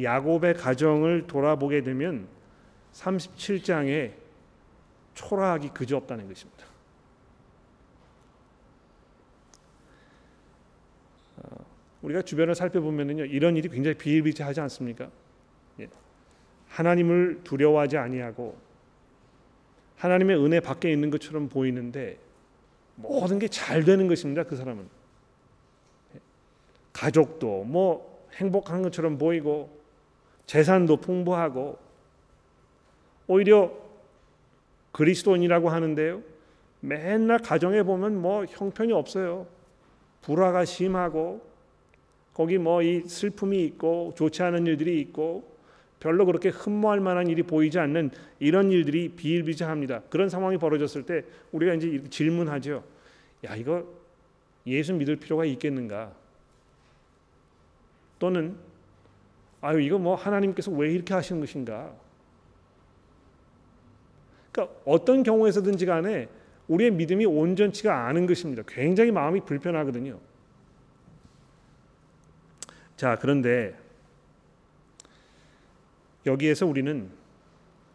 야곱의 0.00 0.54
가정을 0.54 1.26
돌아보게 1.26 1.82
되면 1.82 2.28
37장에 2.92 4.12
초라하기 5.14 5.70
그저 5.70 5.96
없다는 5.96 6.28
것입니다. 6.28 6.64
어, 11.38 11.64
우리가 12.02 12.22
주변을 12.22 12.54
살펴보면요 12.54 13.24
이런 13.24 13.56
일이 13.56 13.68
굉장히 13.68 13.96
비일비재하지 13.96 14.60
않습니까? 14.60 15.10
예. 15.80 15.88
하나님을 16.68 17.40
두려워하지 17.42 17.96
아니하고 17.96 18.67
하나님의 19.98 20.36
은혜 20.44 20.60
밖에 20.60 20.90
있는 20.92 21.10
것처럼 21.10 21.48
보이는데 21.48 22.18
모든 22.96 23.38
게 23.38 23.48
잘 23.48 23.84
되는 23.84 24.08
것입니다. 24.08 24.44
그 24.44 24.56
사람은 24.56 24.86
가족도 26.92 27.64
뭐 27.64 28.26
행복한 28.34 28.82
것처럼 28.82 29.18
보이고 29.18 29.70
재산도 30.46 30.98
풍부하고 30.98 31.78
오히려 33.26 33.72
그리스도인이라고 34.92 35.68
하는데요. 35.68 36.22
맨날 36.80 37.38
가정에 37.38 37.82
보면 37.82 38.20
뭐 38.20 38.44
형편이 38.46 38.92
없어요. 38.92 39.46
불화가 40.22 40.64
심하고 40.64 41.46
거기 42.34 42.56
뭐 42.58 42.82
이 42.82 43.02
슬픔이 43.06 43.64
있고 43.64 44.12
좋지 44.16 44.42
않은 44.42 44.66
일들이 44.66 45.00
있고 45.00 45.57
별로 46.00 46.26
그렇게 46.26 46.48
흠모할 46.50 47.00
만한 47.00 47.28
일이 47.28 47.42
보이지 47.42 47.78
않는 47.78 48.10
이런 48.38 48.70
일들이 48.70 49.08
비일비재합니다. 49.10 50.02
그런 50.10 50.28
상황이 50.28 50.56
벌어졌을 50.56 51.04
때 51.04 51.24
우리가 51.52 51.74
이제 51.74 52.02
질문하죠. 52.08 52.84
야 53.44 53.56
이거 53.56 53.84
예수 54.66 54.94
믿을 54.94 55.16
필요가 55.16 55.44
있겠는가? 55.44 56.12
또는 58.18 58.56
아유 59.60 59.80
이거 59.80 59.98
뭐 59.98 60.14
하나님께서 60.14 60.70
왜 60.70 60.92
이렇게 60.92 61.14
하시는 61.14 61.40
것인가? 61.40 61.92
그러니까 64.52 64.76
어떤 64.84 65.22
경우에서든지 65.22 65.86
간에 65.86 66.28
우리의 66.68 66.90
믿음이 66.92 67.26
온전치가 67.26 68.06
않은 68.06 68.26
것입니다. 68.26 68.62
굉장히 68.68 69.10
마음이 69.10 69.40
불편하거든요. 69.40 70.18
자 72.96 73.16
그런데 73.16 73.76
여기에서 76.28 76.66
우리는 76.66 77.10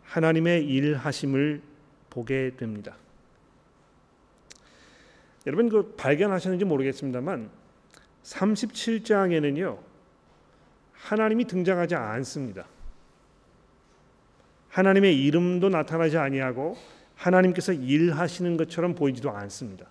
하나님의 0.04 0.66
일하심을 0.66 1.62
보게 2.10 2.52
됩니다. 2.58 2.96
여러분 5.46 5.70
그 5.70 5.96
발견하셨는지 5.96 6.66
모르겠습니다만 6.66 7.50
37장에는요 8.24 9.78
하나님이 10.94 11.46
등장하지 11.46 11.96
않습니다. 11.96 12.66
하나님의 14.70 15.24
이름도 15.24 15.70
나타나지 15.70 16.18
아니하고 16.18 16.78
하나님께서 17.16 17.74
일하시는 17.74 18.58
것처럼 18.58 18.96
보이지도 18.96 19.30
않습니다. 19.30 19.86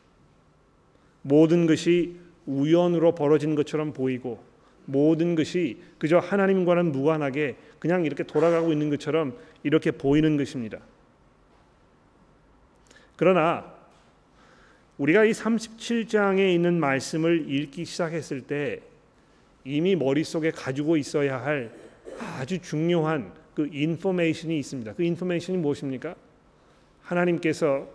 모든 1.23 1.67
것이 1.67 2.19
우연으로 2.47 3.15
벌어진 3.15 3.55
것처럼 3.55 3.93
보이고 3.93 4.43
모든 4.85 5.35
것이 5.35 5.81
그저 5.99 6.19
하나님과는 6.19 6.93
무관하게 6.93 7.57
그냥 7.79 8.05
이렇게 8.05 8.25
돌아가고 8.25 8.73
있는 8.73 8.91
것처럼 8.91 9.37
이렇게 9.63 9.91
보이는 9.91 10.37
것입니다. 10.37 10.79
그러나 13.17 13.73
우리가 14.99 15.25
이 15.25 15.33
37장에 15.33 16.55
있는 16.55 16.79
말씀을 16.79 17.51
읽기 17.51 17.85
시작했을 17.85 18.43
때 18.43 18.81
이미 19.65 19.97
머릿속에 19.97 20.51
가지고 20.51 20.97
있어야 20.97 21.43
할 21.43 21.73
아주 22.39 22.61
중요한 22.61 23.33
그 23.55 23.69
인포메이션이 23.73 24.59
있습니다. 24.59 24.95
그 24.95 25.03
인포메이션이 25.03 25.59
무엇입니까? 25.59 26.15
하나님께서 27.03 27.89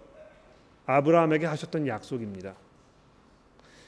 아브라함에게 0.85 1.45
하셨던 1.45 1.87
약속입니다. 1.87 2.55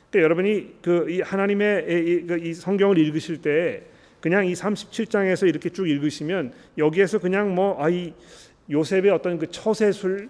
그러니까 0.10 0.24
여러분이 0.24 0.76
그 0.82 1.20
하나님의 1.24 1.86
이, 1.88 2.28
그이 2.28 2.54
성경을 2.54 2.98
읽으실 2.98 3.42
때 3.42 3.84
그냥 4.20 4.46
이 4.46 4.54
37장에서 4.54 5.48
이렇게 5.48 5.70
쭉 5.70 5.88
읽으시면 5.88 6.52
여기에서 6.78 7.20
그냥 7.20 7.54
뭐 7.56 7.82
아이 7.82 8.14
요셉의 8.70 9.10
어떤 9.12 9.38
그 9.38 9.48
처세술 9.48 10.30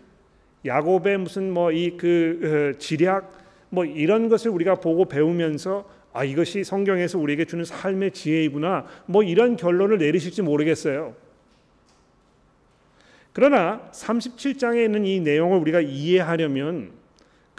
야곱의 0.66 1.18
무슨 1.18 1.52
뭐 1.52 1.72
이그 1.72 2.74
어, 2.76 2.78
지략 2.78 3.32
뭐 3.70 3.86
이런 3.86 4.30
것을 4.30 4.52
우리가 4.52 4.76
보고 4.76 5.06
배우면서 5.06 5.90
아 6.12 6.24
이것이 6.24 6.64
성경에서 6.64 7.20
우리에게 7.20 7.46
주는 7.46 7.64
삶의 7.64 8.12
지혜이구나 8.12 8.86
뭐 9.06 9.24
이런 9.24 9.56
결론을 9.56 10.00
내리실지 10.00 10.42
모르겠어요. 10.42 11.16
그러나 13.32 13.90
37장에 13.94 14.84
있는 14.84 15.06
이 15.06 15.20
내용을 15.20 15.60
우리가 15.60 15.82
이해하려면 15.82 16.99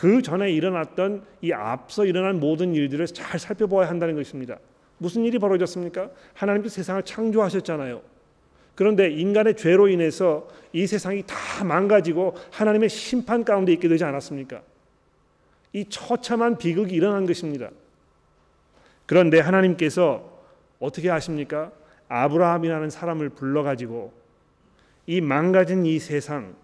그 0.00 0.22
전에 0.22 0.50
일어났던 0.50 1.26
이 1.42 1.52
앞서 1.52 2.06
일어난 2.06 2.40
모든 2.40 2.74
일들을 2.74 3.06
잘 3.08 3.38
살펴봐야 3.38 3.86
한다는 3.86 4.14
것입니다. 4.14 4.58
무슨 4.96 5.26
일이 5.26 5.38
벌어졌습니까? 5.38 6.08
하나님께서 6.32 6.76
세상을 6.76 7.02
창조하셨잖아요. 7.02 8.00
그런데 8.74 9.10
인간의 9.10 9.56
죄로 9.56 9.88
인해서 9.88 10.48
이 10.72 10.86
세상이 10.86 11.24
다 11.26 11.64
망가지고 11.64 12.34
하나님의 12.50 12.88
심판 12.88 13.44
가운데 13.44 13.74
있게 13.74 13.88
되지 13.88 14.04
않았습니까? 14.04 14.62
이 15.74 15.84
처참한 15.90 16.56
비극이 16.56 16.94
일어난 16.94 17.26
것입니다. 17.26 17.68
그런데 19.04 19.38
하나님께서 19.38 20.40
어떻게 20.78 21.10
하십니까? 21.10 21.72
아브라함이라는 22.08 22.88
사람을 22.88 23.28
불러가지고 23.28 24.14
이 25.06 25.20
망가진 25.20 25.84
이 25.84 25.98
세상 25.98 26.54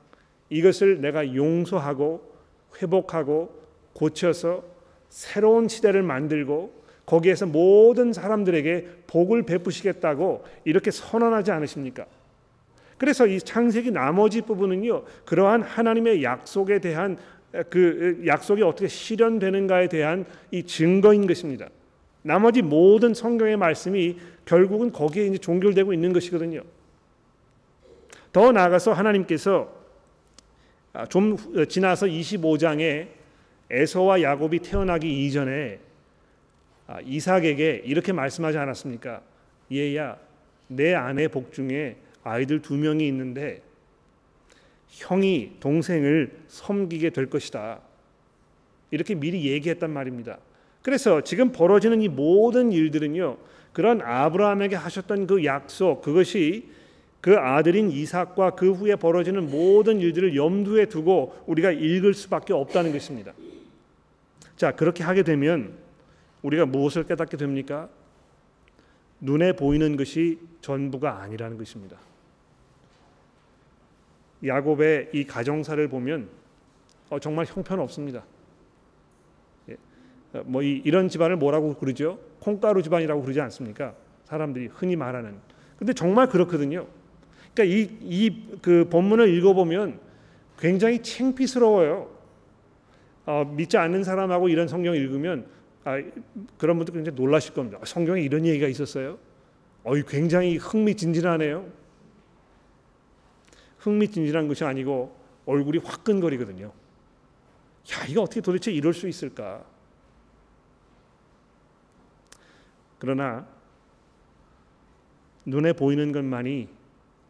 이것을 0.49 1.03
내가 1.03 1.35
용서하고 1.35 2.36
회복하고 2.81 3.51
고쳐서 3.93 4.63
새로운 5.09 5.69
시대를 5.69 6.03
만들고 6.03 6.73
거기에서 7.07 7.47
모든 7.47 8.13
사람들에게 8.13 8.89
복을 9.07 9.45
베푸시겠다고 9.45 10.45
이렇게 10.65 10.91
선언하지 10.91 11.53
않으십니까? 11.53 12.07
그래서 12.99 13.27
이 13.27 13.39
창세기 13.39 13.91
나머지 13.91 14.43
부분은요 14.43 15.05
그러한 15.25 15.63
하나님의 15.63 16.23
약속에 16.23 16.81
대한 16.81 17.17
그 17.71 18.23
약속이 18.27 18.63
어떻게 18.63 18.89
실현되는가에 18.89 19.89
대한 19.89 20.27
이 20.51 20.65
증거인 20.65 21.27
것입니다. 21.27 21.69
나머지 22.23 22.61
모든 22.61 23.15
성경의 23.15 23.57
말씀이 23.57 24.19
결국은 24.45 24.91
거기에 24.91 25.27
이제 25.27 25.39
종결되고 25.39 25.93
있는 25.93 26.13
것이거든요. 26.13 26.63
더 28.33 28.53
나아가서 28.53 28.93
하나님께서 28.93 29.71
아, 29.71 29.76
좀 31.05 31.37
지나서 31.69 32.07
25장에 32.07 33.09
에서와 33.69 34.23
야곱이 34.23 34.61
태어나기 34.61 35.27
이전에 35.27 35.81
아, 36.87 37.01
이삭에게 37.01 37.83
이렇게 37.85 38.13
말씀하지 38.13 38.59
않았습니까? 38.59 39.21
얘야, 39.73 40.17
내 40.69 40.95
아내 40.95 41.27
복중에 41.27 41.97
아이들 42.23 42.63
두 42.63 42.75
명이 42.77 43.07
있는데 43.09 43.61
형이 44.89 45.57
동생을 45.59 46.31
섬기게 46.49 47.11
될 47.11 47.29
것이다. 47.29 47.81
이렇게 48.93 49.15
미리 49.17 49.51
얘기했단 49.51 49.91
말입니다. 49.91 50.39
그래서 50.83 51.21
지금 51.23 51.51
벌어지는 51.51 52.01
이 52.03 52.09
모든 52.09 52.71
일들은요. 52.71 53.37
그런 53.73 54.01
아브라함에게 54.01 54.77
하셨던 54.77 55.27
그 55.27 55.45
약속 55.45 56.03
그것이 56.03 56.69
그 57.27 57.37
아들인 57.37 57.91
이삭과 57.91 58.51
그 58.51 58.71
후에 58.71 58.95
벌어지는 58.95 59.51
모든 59.51 59.99
일들을 59.99 60.37
염두에 60.37 60.87
두고 60.87 61.37
우리가 61.49 61.73
읽을 61.73 62.15
수밖에 62.15 62.53
없다는 62.53 62.93
것입니다. 62.93 63.33
자, 64.55 64.71
그렇게 64.71 65.03
하게 65.03 65.25
되면 65.25 65.73
우리가 66.43 66.67
무엇을 66.67 67.03
깨닫게 67.03 67.37
됩니까? 67.37 67.89
눈에 69.21 69.57
보이는 69.57 69.97
것이 69.97 70.39
전부가 70.61 71.21
아니라는 71.21 71.59
것입니다. 71.59 71.97
야곱의 74.47 75.11
이 75.13 75.25
가정사를 75.25 75.89
보면 75.89 76.29
어, 77.11 77.19
정말 77.19 77.45
형편없습니다. 77.47 78.23
예. 79.71 79.77
어, 80.33 80.45
뭐 80.47 80.63
이, 80.63 80.81
이런 80.85 81.09
집안을 81.09 81.39
뭐라고 81.39 81.75
그러죠? 81.75 82.21
콩가루 82.39 82.85
집안이라고 82.85 83.21
그러지 83.21 83.41
않습니까? 83.41 83.97
사람들이 84.27 84.69
흔히 84.69 84.95
말하는. 84.95 85.35
근데 85.77 85.93
정말 85.93 86.29
그렇거든요. 86.29 86.87
그러니까 87.57 87.65
이 87.65 87.89
이 88.03 88.47
그 88.63 88.89
본문을 88.89 89.29
읽어보면 89.35 90.01
굉장히 90.59 91.03
창피스러워요. 91.03 92.11
어, 93.27 93.45
믿지 93.45 93.77
않는 93.77 94.05
사람하고 94.05 94.49
이런 94.49 94.69
성경 94.69 94.95
읽으면 94.95 95.47
아, 95.85 96.03
그런 96.59 96.77
분들 96.79 96.95
굉장히 96.95 97.17
놀라실 97.17 97.55
겁니다. 97.55 97.79
성경에 97.85 98.21
이런 98.23 98.45
얘기가 98.45 98.67
있었어요. 98.67 99.19
어이 99.85 100.03
굉장히 100.03 100.57
흥미진진하네요. 100.57 101.71
흥미진진한 103.79 104.49
것이 104.49 104.65
아니고 104.65 105.15
얼굴이 105.47 105.79
화끈거리거든요. 105.79 106.67
야, 106.67 108.07
이거 108.09 108.23
어떻게 108.23 108.41
도대체 108.41 108.73
이럴 108.73 108.93
수 108.95 109.07
있을까? 109.07 109.65
그러나 112.99 113.47
눈에 115.45 115.73
보이는 115.73 116.11
것만이 116.11 116.76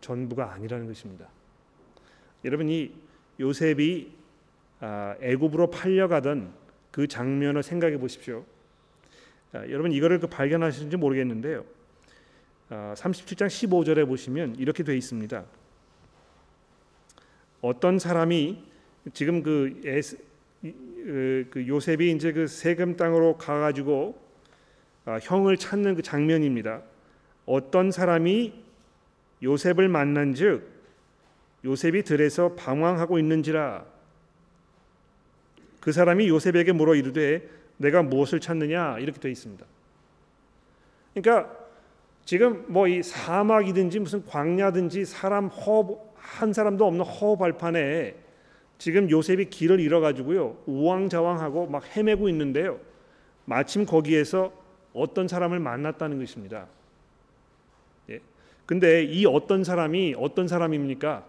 전부가 0.01 0.53
아니라는 0.53 0.87
것입니다. 0.87 1.29
여러분 2.45 2.69
이 2.69 2.93
요셉이 3.41 4.13
아, 4.81 5.17
애굽으로 5.21 5.71
팔려가던 5.71 6.53
그 6.91 7.07
장면을 7.07 7.63
생각해 7.63 7.99
보십시오. 7.99 8.45
아, 9.53 9.67
여러분 9.69 9.93
이거를 9.93 10.21
그 10.21 10.27
발견하시는지 10.27 10.97
모르겠는데요. 10.97 11.65
37장 12.69 13.45
아, 13.45 13.49
15절에 13.49 14.07
보시면 14.07 14.57
이렇게 14.57 14.83
되어 14.83 14.95
있습니다. 14.95 15.45
어떤 17.63 17.99
사람이 17.99 18.63
지금 19.13 19.43
그, 19.43 19.81
에스, 19.85 20.19
그 20.63 21.65
요셉이 21.67 22.11
이제 22.13 22.33
그 22.33 22.47
세금 22.47 22.97
땅으로 22.97 23.37
가가지고 23.37 24.21
형을 25.23 25.57
찾는 25.57 25.95
그 25.95 26.03
장면입니다. 26.03 26.83
어떤 27.47 27.93
사람이 27.93 28.66
요셉을 29.47 29.89
만난즉 29.89 30.69
요셉이 31.65 32.03
들에서 32.03 32.55
방황하고 32.55 33.19
있는지라 33.19 33.85
그 35.81 35.93
사람이 35.93 36.29
요셉에게 36.29 36.73
물어 36.73 36.97
이르되 36.97 37.49
내가 37.77 38.03
무엇을 38.03 38.41
찾느냐 38.41 38.99
이렇게 38.99 39.21
되어 39.21 39.31
있습니다. 39.31 39.65
그러니까 41.15 41.57
지금 42.25 42.65
뭐 42.67 42.89
이 42.89 43.03
사막이든지 43.03 44.01
무슨 44.01 44.27
광야든지 44.27 45.05
사람 45.05 45.47
허한 45.47 46.53
사람도 46.53 46.85
없는 46.85 47.05
허 47.05 47.37
발판에 47.37 48.17
지금 48.79 49.09
요셉이 49.09 49.47
길을 49.47 49.81
잃어 49.81 50.01
가지고요 50.01 50.59
우왕좌왕하고 50.67 51.69
막 51.69 51.97
헤매고 51.97 52.29
있는데요 52.29 52.79
마침 53.45 53.87
거기에서 53.87 54.53
어떤 54.93 55.29
사람을 55.29 55.61
만났다는 55.61 56.19
것입니다. 56.19 56.67
예. 58.67 58.69
근데 58.69 59.05
이 59.05 59.27
어떤 59.27 59.65
사람이 59.65 60.15
어떤 60.19 60.49
사람입니까? 60.49 61.25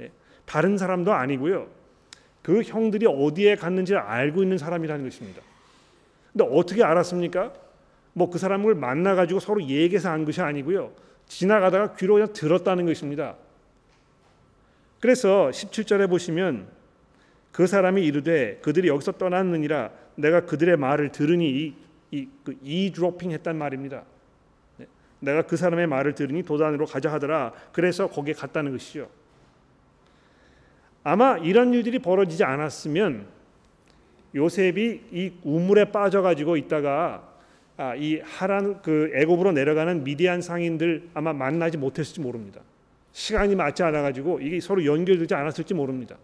예. 0.00 0.10
다른 0.44 0.76
사람도 0.76 1.12
아니고요. 1.12 1.68
그 2.42 2.62
형들이 2.62 3.06
어디에 3.06 3.56
갔는지를 3.56 4.00
알고 4.00 4.42
있는 4.42 4.58
사람이라는 4.58 5.04
것입니다. 5.04 5.42
근데 6.32 6.44
어떻게 6.50 6.82
알았습니까? 6.82 7.52
뭐 8.12 8.30
그 8.30 8.38
사람을 8.38 8.74
만나 8.74 9.14
가지고 9.14 9.40
서로 9.40 9.62
얘기해서 9.62 10.10
안 10.10 10.24
것이 10.24 10.40
아니고요. 10.40 10.92
지나가다가 11.26 11.94
귀로 11.94 12.14
그냥 12.14 12.32
들었다는 12.32 12.86
것입니다. 12.86 13.36
그래서 15.00 15.50
17절에 15.50 16.08
보시면 16.08 16.66
그 17.52 17.66
사람이 17.66 18.04
이르되 18.04 18.58
그들이 18.62 18.88
여기서 18.88 19.12
떠났느니라 19.12 19.90
내가 20.16 20.44
그들의 20.44 20.76
말을 20.76 21.12
들으니 21.12 21.74
이그 22.10 22.58
이 22.62 22.92
드로핑 22.92 23.30
했단 23.30 23.56
말입니다. 23.56 24.04
네. 25.20 25.32
내가 25.32 25.42
그 25.42 25.56
사람의 25.56 25.86
말을 25.86 26.14
들으니 26.14 26.42
도단으로 26.42 26.86
가자 26.86 27.12
하더라. 27.12 27.52
그래서 27.72 28.08
거기에 28.08 28.34
갔다는 28.34 28.72
것이죠. 28.72 29.08
아마 31.02 31.38
이런 31.38 31.72
일들이 31.72 31.98
벌어지지 31.98 32.44
않았으면 32.44 33.26
요셉이 34.34 35.00
이 35.12 35.32
우물에 35.42 35.86
빠져 35.86 36.22
가지고 36.22 36.56
있다가 36.56 37.28
아, 37.76 37.94
이 37.94 38.20
하란 38.22 38.82
그 38.82 39.10
애굽으로 39.14 39.52
내려가는 39.52 40.04
미디안 40.04 40.42
상인들 40.42 41.08
아마 41.14 41.32
만나지 41.32 41.78
못했을지 41.78 42.20
모릅니다. 42.20 42.60
시간이 43.12 43.56
맞지 43.56 43.82
않아 43.82 44.02
가지고 44.02 44.40
이게 44.40 44.60
서로 44.60 44.84
연결되지 44.84 45.34
않았을지 45.34 45.72
모릅니다. 45.74 46.16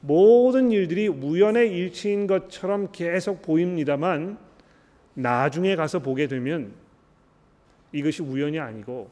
모든 0.00 0.70
일들이 0.70 1.08
우연의 1.08 1.72
일치인 1.72 2.26
것처럼 2.26 2.88
계속 2.92 3.42
보입니다만 3.42 4.38
나중에 5.14 5.76
가서 5.76 6.00
보게 6.00 6.26
되면 6.26 6.72
이것이 7.92 8.22
우연이 8.22 8.58
아니고 8.58 9.10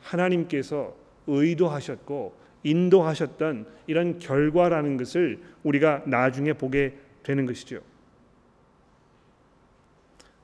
하나님께서 0.00 0.94
의도하셨고 1.26 2.42
인도하셨던 2.64 3.66
이런 3.86 4.18
결과라는 4.18 4.96
것을 4.96 5.40
우리가 5.62 6.02
나중에 6.06 6.52
보게 6.52 6.96
되는 7.22 7.46
것이죠. 7.46 7.80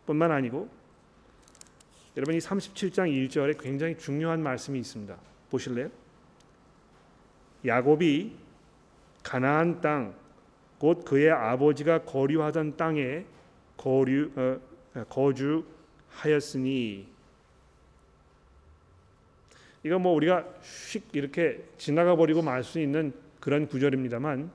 뿐만 0.06 0.30
아니고 0.32 0.68
여러분 2.16 2.34
이 2.34 2.38
37장 2.38 3.28
1절에 3.28 3.60
굉장히 3.60 3.96
중요한 3.96 4.42
말씀이 4.42 4.78
있습니다. 4.78 5.16
보실래요? 5.50 5.90
야곱이 7.64 8.32
가나안 9.22 9.80
땅, 9.80 10.14
곧 10.78 11.04
그의 11.04 11.30
아버지가 11.30 12.02
거류하던 12.02 12.76
땅에 12.76 13.24
거류 13.76 14.30
어, 14.36 14.58
거주하였으니 15.08 17.06
이거 19.82 19.98
뭐 19.98 20.12
우리가 20.12 20.44
휙 20.90 21.08
이렇게 21.12 21.64
지나가 21.78 22.16
버리고 22.16 22.42
말 22.42 22.64
수 22.64 22.80
있는 22.80 23.12
그런 23.40 23.66
구절입니다만 23.66 24.50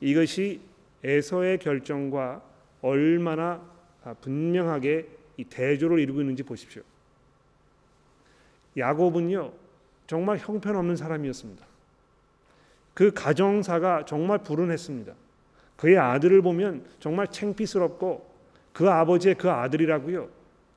이것이 0.00 0.60
에서의 1.04 1.58
결정과 1.58 2.42
얼마나 2.80 3.62
분명하게 4.20 5.08
이 5.36 5.44
대조를 5.44 6.00
이루고 6.00 6.20
있는지 6.20 6.42
보십시오. 6.42 6.82
야곱은요 8.76 9.52
정말 10.06 10.38
형편없는 10.38 10.96
사람이었습니다. 10.96 11.64
그 12.94 13.12
가정사가 13.12 14.04
정말 14.04 14.38
불운했습니다. 14.38 15.14
그의 15.76 15.98
아들을 15.98 16.42
보면 16.42 16.84
정말 17.00 17.28
창피스럽고 17.28 18.30
그 18.72 18.90
아버지의 18.90 19.36
그 19.36 19.50
아들이라고요 19.50 20.28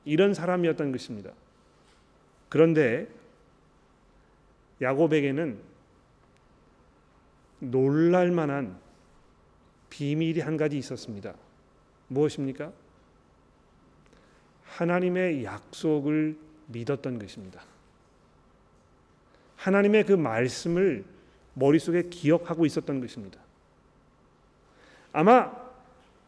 이런 0.04 0.34
사람이었던 0.34 0.92
것입니다. 0.92 1.30
그런데 2.48 3.08
야곱에게는 4.80 5.58
놀랄 7.58 8.30
만한 8.30 8.78
비밀이 9.90 10.40
한 10.40 10.56
가지 10.56 10.76
있었습니다. 10.78 11.34
무엇입니까? 12.08 12.72
하나님의 14.64 15.44
약속을 15.44 16.36
믿었던 16.66 17.18
것입니다. 17.18 17.62
하나님의 19.56 20.04
그 20.04 20.12
말씀을 20.12 21.04
머릿속에 21.54 22.02
기억하고 22.10 22.66
있었던 22.66 23.00
것입니다. 23.00 23.40
아마 25.12 25.50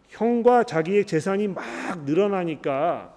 형과 0.09 0.65
자기의 0.65 1.05
재산이 1.05 1.49
막 1.49 1.65
늘어나니까 2.05 3.15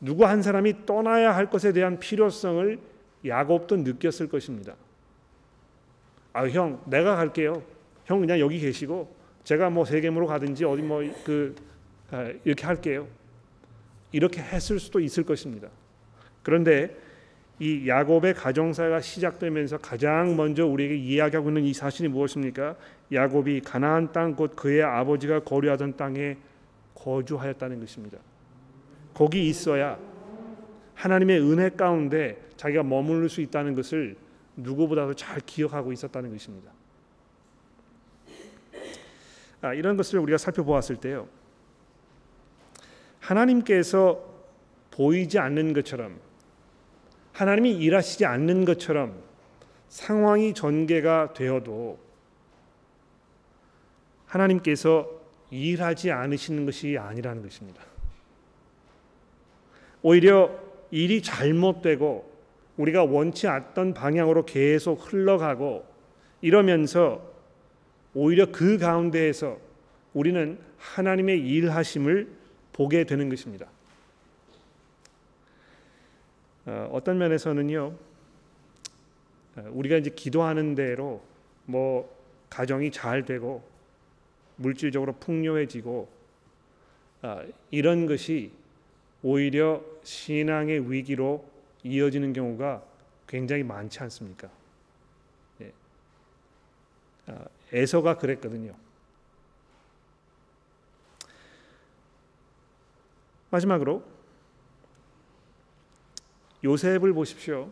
누구 0.00 0.24
한 0.24 0.42
사람이 0.42 0.86
떠나야 0.86 1.36
할 1.36 1.50
것에 1.50 1.72
대한 1.72 1.98
필요성을 1.98 2.91
야곱도 3.24 3.76
느꼈을 3.78 4.28
것입니다. 4.28 4.74
아, 6.32 6.46
형, 6.48 6.80
내가 6.86 7.16
갈게요. 7.16 7.62
형 8.04 8.20
그냥 8.20 8.40
여기 8.40 8.58
계시고 8.58 9.14
제가 9.44 9.70
뭐 9.70 9.84
세겜으로 9.84 10.26
가든지 10.26 10.64
어디 10.64 10.82
뭐그 10.82 11.54
아, 12.10 12.32
이렇게 12.44 12.66
할게요. 12.66 13.06
이렇게 14.12 14.40
했을 14.40 14.78
수도 14.78 15.00
있을 15.00 15.24
것입니다. 15.24 15.68
그런데 16.42 16.96
이 17.58 17.86
야곱의 17.86 18.34
가정사가 18.34 19.00
시작되면서 19.00 19.78
가장 19.78 20.36
먼저 20.36 20.66
우리에게 20.66 20.96
이야기하고 20.96 21.50
있는 21.50 21.64
이 21.64 21.72
사실이 21.72 22.08
무엇입니까? 22.08 22.76
야곱이 23.12 23.60
가나안 23.60 24.12
땅 24.12 24.34
곧 24.34 24.56
그의 24.56 24.82
아버지가 24.82 25.40
거류하던 25.40 25.96
땅에 25.96 26.36
거주하였다는 26.94 27.80
것입니다. 27.80 28.18
거기 29.14 29.48
있어야 29.48 29.98
하나님의 30.94 31.40
은혜 31.40 31.68
가운데 31.70 32.40
자기가 32.62 32.84
머무를 32.84 33.28
수 33.28 33.40
있다는 33.40 33.74
것을 33.74 34.16
누구보다도 34.56 35.14
잘 35.14 35.40
기억하고 35.40 35.92
있었다는 35.92 36.30
것입니다. 36.30 36.70
아, 39.62 39.74
이런 39.74 39.96
것을 39.96 40.20
우리가 40.20 40.38
살펴보았을 40.38 40.96
때요. 40.96 41.28
하나님께서 43.18 44.24
보이지 44.92 45.40
않는 45.40 45.72
것처럼 45.72 46.20
하나님이 47.32 47.72
일하시지 47.78 48.26
않는 48.26 48.64
것처럼 48.64 49.20
상황이 49.88 50.54
전개가 50.54 51.32
되어도 51.32 51.98
하나님께서 54.26 55.10
일하지 55.50 56.12
않으시는 56.12 56.64
것이 56.64 56.96
아니라는 56.96 57.42
것입니다. 57.42 57.82
오히려 60.02 60.56
일이 60.92 61.22
잘못되고 61.22 62.31
우리가 62.76 63.04
원치 63.04 63.46
않던 63.46 63.94
방향으로 63.94 64.44
계속 64.44 64.94
흘러가고 65.12 65.84
이러면서 66.40 67.30
오히려 68.14 68.50
그 68.50 68.78
가운데에서 68.78 69.58
우리는 70.14 70.58
하나님의 70.78 71.40
일하심을 71.40 72.28
보게 72.72 73.04
되는 73.04 73.28
것입니다. 73.28 73.66
어, 76.66 76.88
어떤 76.92 77.18
면에서는요, 77.18 77.94
어, 79.56 79.70
우리가 79.72 79.96
이제 79.96 80.10
기도하는 80.10 80.74
대로 80.74 81.22
뭐 81.64 82.14
가정이 82.50 82.90
잘 82.90 83.24
되고 83.24 83.62
물질적으로 84.56 85.14
풍요해지고 85.14 86.08
어, 87.22 87.42
이런 87.70 88.06
것이 88.06 88.50
오히려 89.22 89.82
신앙의 90.02 90.90
위기로 90.90 91.51
이어지는 91.84 92.32
경우가 92.32 92.82
굉장히 93.26 93.62
많지 93.62 94.00
않습니까? 94.00 94.48
예. 95.60 95.72
에서가 97.72 98.18
그랬거든요. 98.18 98.74
마지막으로 103.50 104.02
요셉을 106.64 107.12
보십시오. 107.12 107.70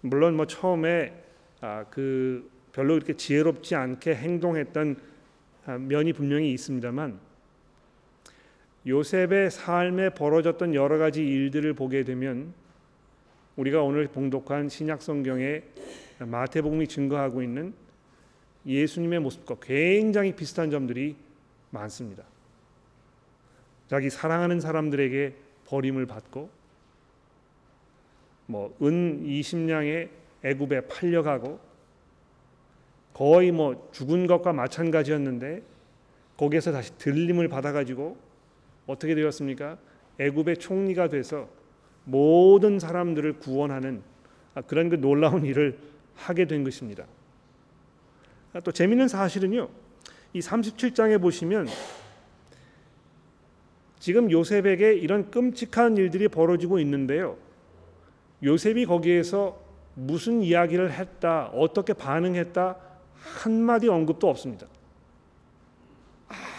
물론 0.00 0.36
뭐 0.36 0.46
처음에 0.46 1.22
아, 1.60 1.84
그 1.90 2.50
별로 2.72 2.96
이렇게 2.96 3.14
지혜롭지 3.16 3.74
않게 3.74 4.14
행동했던 4.14 5.00
아, 5.66 5.78
면이 5.78 6.12
분명히 6.12 6.52
있습니다만 6.52 7.20
요셉의 8.86 9.50
삶에 9.50 10.10
벌어졌던 10.10 10.74
여러 10.74 10.98
가지 10.98 11.22
일들을 11.24 11.74
보게 11.74 12.02
되면 12.02 12.52
우리가 13.56 13.82
오늘 13.82 14.08
봉독한 14.08 14.68
신약 14.68 15.02
성경의 15.02 15.62
마태복음이 16.18 16.88
증거하고 16.88 17.42
있는 17.42 17.74
예수님의 18.66 19.20
모습과 19.20 19.56
굉장히 19.60 20.34
비슷한 20.34 20.70
점들이 20.70 21.16
많습니다. 21.70 22.24
자기 23.88 24.08
사랑하는 24.08 24.60
사람들에게 24.60 25.34
버림을 25.66 26.06
받고 26.06 26.48
뭐 28.46 28.74
은 28.80 29.24
20냥에 29.24 30.08
애굽에 30.44 30.82
팔려가고 30.88 31.60
거의 33.14 33.52
뭐 33.52 33.88
죽은 33.92 34.26
것과 34.26 34.52
마찬가지였는데 34.52 35.62
거기에서 36.36 36.72
다시 36.72 36.96
들림을 36.98 37.48
받아 37.48 37.72
가지고 37.72 38.16
어떻게 38.86 39.14
되었습니까? 39.14 39.78
애굽의 40.18 40.58
총리가 40.58 41.08
돼서 41.08 41.48
모든 42.04 42.78
사람들을 42.78 43.34
구원하는 43.34 44.02
아, 44.54 44.60
그런 44.62 44.88
그 44.88 45.00
놀라운 45.00 45.44
일을 45.44 45.78
하게 46.14 46.46
된 46.46 46.64
것입니다. 46.64 47.04
아, 48.52 48.60
또 48.60 48.72
재미있는 48.72 49.08
사실은요. 49.08 49.68
이 50.34 50.40
37장에 50.40 51.20
보시면 51.20 51.68
지금 53.98 54.30
요셉에게 54.30 54.94
이런 54.94 55.30
끔찍한 55.30 55.96
일들이 55.96 56.28
벌어지고 56.28 56.78
있는데요. 56.80 57.36
요셉이 58.42 58.86
거기에서 58.86 59.60
무슨 59.94 60.42
이야기를 60.42 60.92
했다, 60.92 61.46
어떻게 61.48 61.92
반응했다 61.92 62.76
한마디 63.14 63.88
언급도 63.88 64.28
없습니다. 64.28 64.66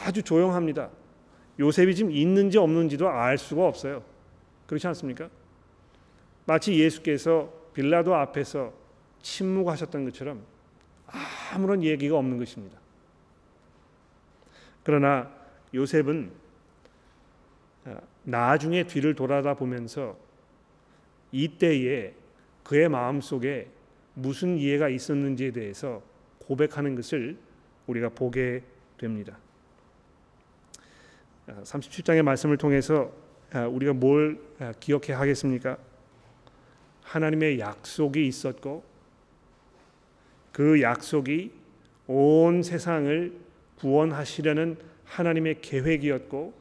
아주 0.06 0.24
조용합니다. 0.24 0.90
요셉이 1.60 1.96
지금 1.96 2.12
있는지 2.12 2.58
없는지도 2.58 3.10
알 3.10 3.38
수가 3.38 3.68
없어요. 3.68 4.04
그렇지 4.74 4.88
않습니까? 4.88 5.30
마치 6.46 6.78
예수께서 6.80 7.54
빌라도 7.74 8.16
앞에서 8.16 8.74
침묵하셨던 9.22 10.06
것처럼 10.06 10.44
아무런 11.54 11.84
얘기가 11.84 12.18
없는 12.18 12.40
것입니다. 12.40 12.80
그러나 14.84 15.32
요셉은 15.74 16.32
나중에 18.24 18.86
뒤를 18.86 19.14
돌아다 19.14 19.54
보면서 19.54 20.18
이때에 21.32 22.14
그의 22.64 22.90
마음 22.90 23.22
속에 23.22 23.70
무슨 24.16 24.58
이해가 24.58 24.90
있었는지에 24.90 25.52
대해서 25.52 26.02
고백하는 26.40 26.96
것을 26.96 27.38
우리가 27.88 28.10
보게 28.10 28.64
됩니다. 28.98 29.38
37장의 31.48 32.20
아, 32.22 32.24
말씀을 32.24 32.58
통해서 32.58 33.12
아, 33.12 33.23
우리가 33.62 33.94
뭘 33.94 34.40
아, 34.60 34.74
기억해야 34.80 35.20
하겠습니까? 35.20 35.78
하나님의 37.04 37.60
약속이 37.60 38.26
있었고 38.28 38.84
그 40.52 40.82
약속이 40.82 41.52
온 42.08 42.64
세상을 42.64 43.34
구원하시려는 43.78 44.78
하나님의 45.06 45.62
계획이었고 45.62 46.54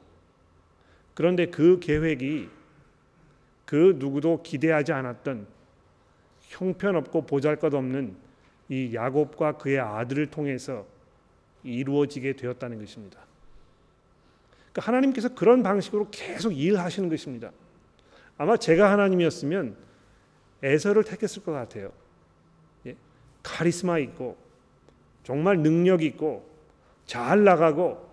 그런데 1.14 1.46
그 1.46 1.78
계획이 1.80 2.48
그 3.64 3.96
누구도 3.98 4.42
기대하지 4.42 4.92
않았던 4.92 5.46
형편없고 6.40 7.26
보잘것없는 7.26 8.14
이 8.68 8.94
야곱과 8.94 9.56
그의 9.58 9.80
아들을 9.80 10.26
통해서 10.26 10.86
이루어지게 11.64 12.34
되었다는 12.34 12.78
것입니다. 12.80 13.20
그러니까 14.72 14.88
하나님께서 14.88 15.34
그런 15.34 15.62
방식으로 15.62 16.08
계속 16.10 16.52
일하시는 16.52 17.08
것입니다. 17.08 17.50
아마 18.38 18.56
제가 18.56 18.90
하나님이었으면 18.90 19.76
에서를 20.62 21.04
택했을 21.04 21.42
것 21.44 21.52
같아요. 21.52 21.92
예? 22.86 22.96
카리스마 23.42 23.98
있고 23.98 24.36
정말 25.24 25.58
능력 25.58 26.02
있고 26.02 26.48
잘 27.06 27.44
나가고 27.44 28.10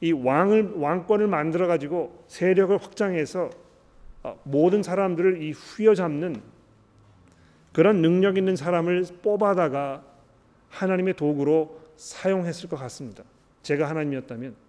이 0.00 0.12
왕을 0.12 0.74
왕권을 0.76 1.26
만들어 1.26 1.66
가지고 1.66 2.24
세력을 2.28 2.76
확장해서 2.76 3.50
어, 4.24 4.40
모든 4.44 4.82
사람들을 4.82 5.42
이 5.42 5.52
휘어잡는 5.52 6.40
그런 7.72 8.02
능력 8.02 8.36
있는 8.36 8.56
사람을 8.56 9.04
뽑아다가 9.22 10.02
하나님의 10.70 11.14
도구로 11.14 11.80
사용했을 11.96 12.68
것 12.68 12.76
같습니다. 12.76 13.24
제가 13.62 13.88
하나님이었다면. 13.88 14.67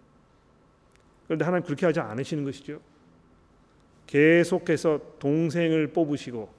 그런데 1.29 1.45
하나님 1.45 1.63
그렇게 1.63 1.85
하지 1.85 1.99
않으시는 1.99 2.43
것이죠. 2.43 2.81
계속해서 4.07 4.99
동생을 5.19 5.93
뽑으시고 5.93 6.49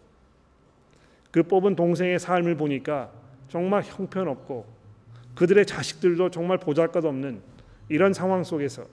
그 1.32 1.42
뽑은 1.42 1.74
동생의 1.74 2.20
삶을 2.20 2.56
보니까 2.56 3.10
정말 3.48 3.82
형편없고 3.82 4.64
그들의 5.34 5.66
자식들도 5.66 6.30
정말 6.30 6.58
보잘것없는 6.58 7.42
이런 7.88 8.12
상황 8.12 8.44
속에서 8.44 8.86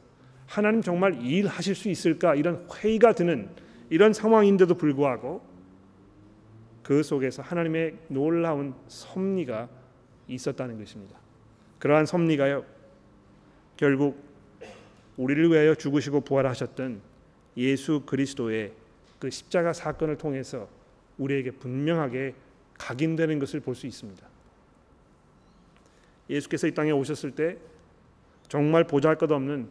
하나님 0.48 0.82
정말 0.82 1.22
일하실 1.24 1.76
수 1.76 1.90
있을까 1.90 2.34
이런 2.34 2.68
회의가 2.74 3.14
드는 3.14 3.48
이런 3.92 4.14
상황인데도 4.14 4.74
불구하고 4.74 5.44
그 6.82 7.04
속에서 7.04 7.44
하나님의 7.44 8.00
놀라운 8.08 8.74
섭리가 8.88 9.70
있었다는 10.28 10.80
것입니다. 10.80 11.20
그러한 11.78 12.08
섭리가요. 12.08 12.66
결국 13.76 14.27
우리를 15.18 15.52
위하여 15.52 15.76
죽으시고 15.76 16.22
부활하셨던 16.22 17.02
예수 17.58 18.04
그리스도의 18.06 18.72
그 19.20 19.30
십자가 19.30 19.74
사건을 19.74 20.18
통해서 20.18 20.70
우리에게 21.18 21.52
분명하게 21.52 22.36
각인되는 22.78 23.40
것을 23.40 23.60
볼 23.60 23.74
수 23.74 23.88
있습니다. 23.88 24.26
예수께서 26.30 26.68
이 26.68 26.74
땅에 26.74 26.92
오셨을 26.92 27.32
때 27.32 27.58
정말 28.48 28.84
보잘것없는 28.84 29.68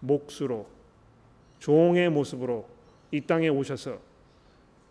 몫으로 0.00 0.66
종의 1.60 2.10
모습으로 2.10 2.68
이 3.10 3.20
땅에 3.20 3.48
오셔서 3.48 3.98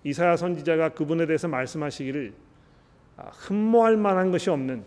이사야 0.04 0.38
선지자가 0.38 0.90
그분에 0.90 1.26
대해서 1.26 1.48
말씀하시기를 1.48 2.34
아, 3.18 3.30
흠모할 3.34 3.98
만한 3.98 4.32
것이 4.32 4.50
없는 4.50 4.84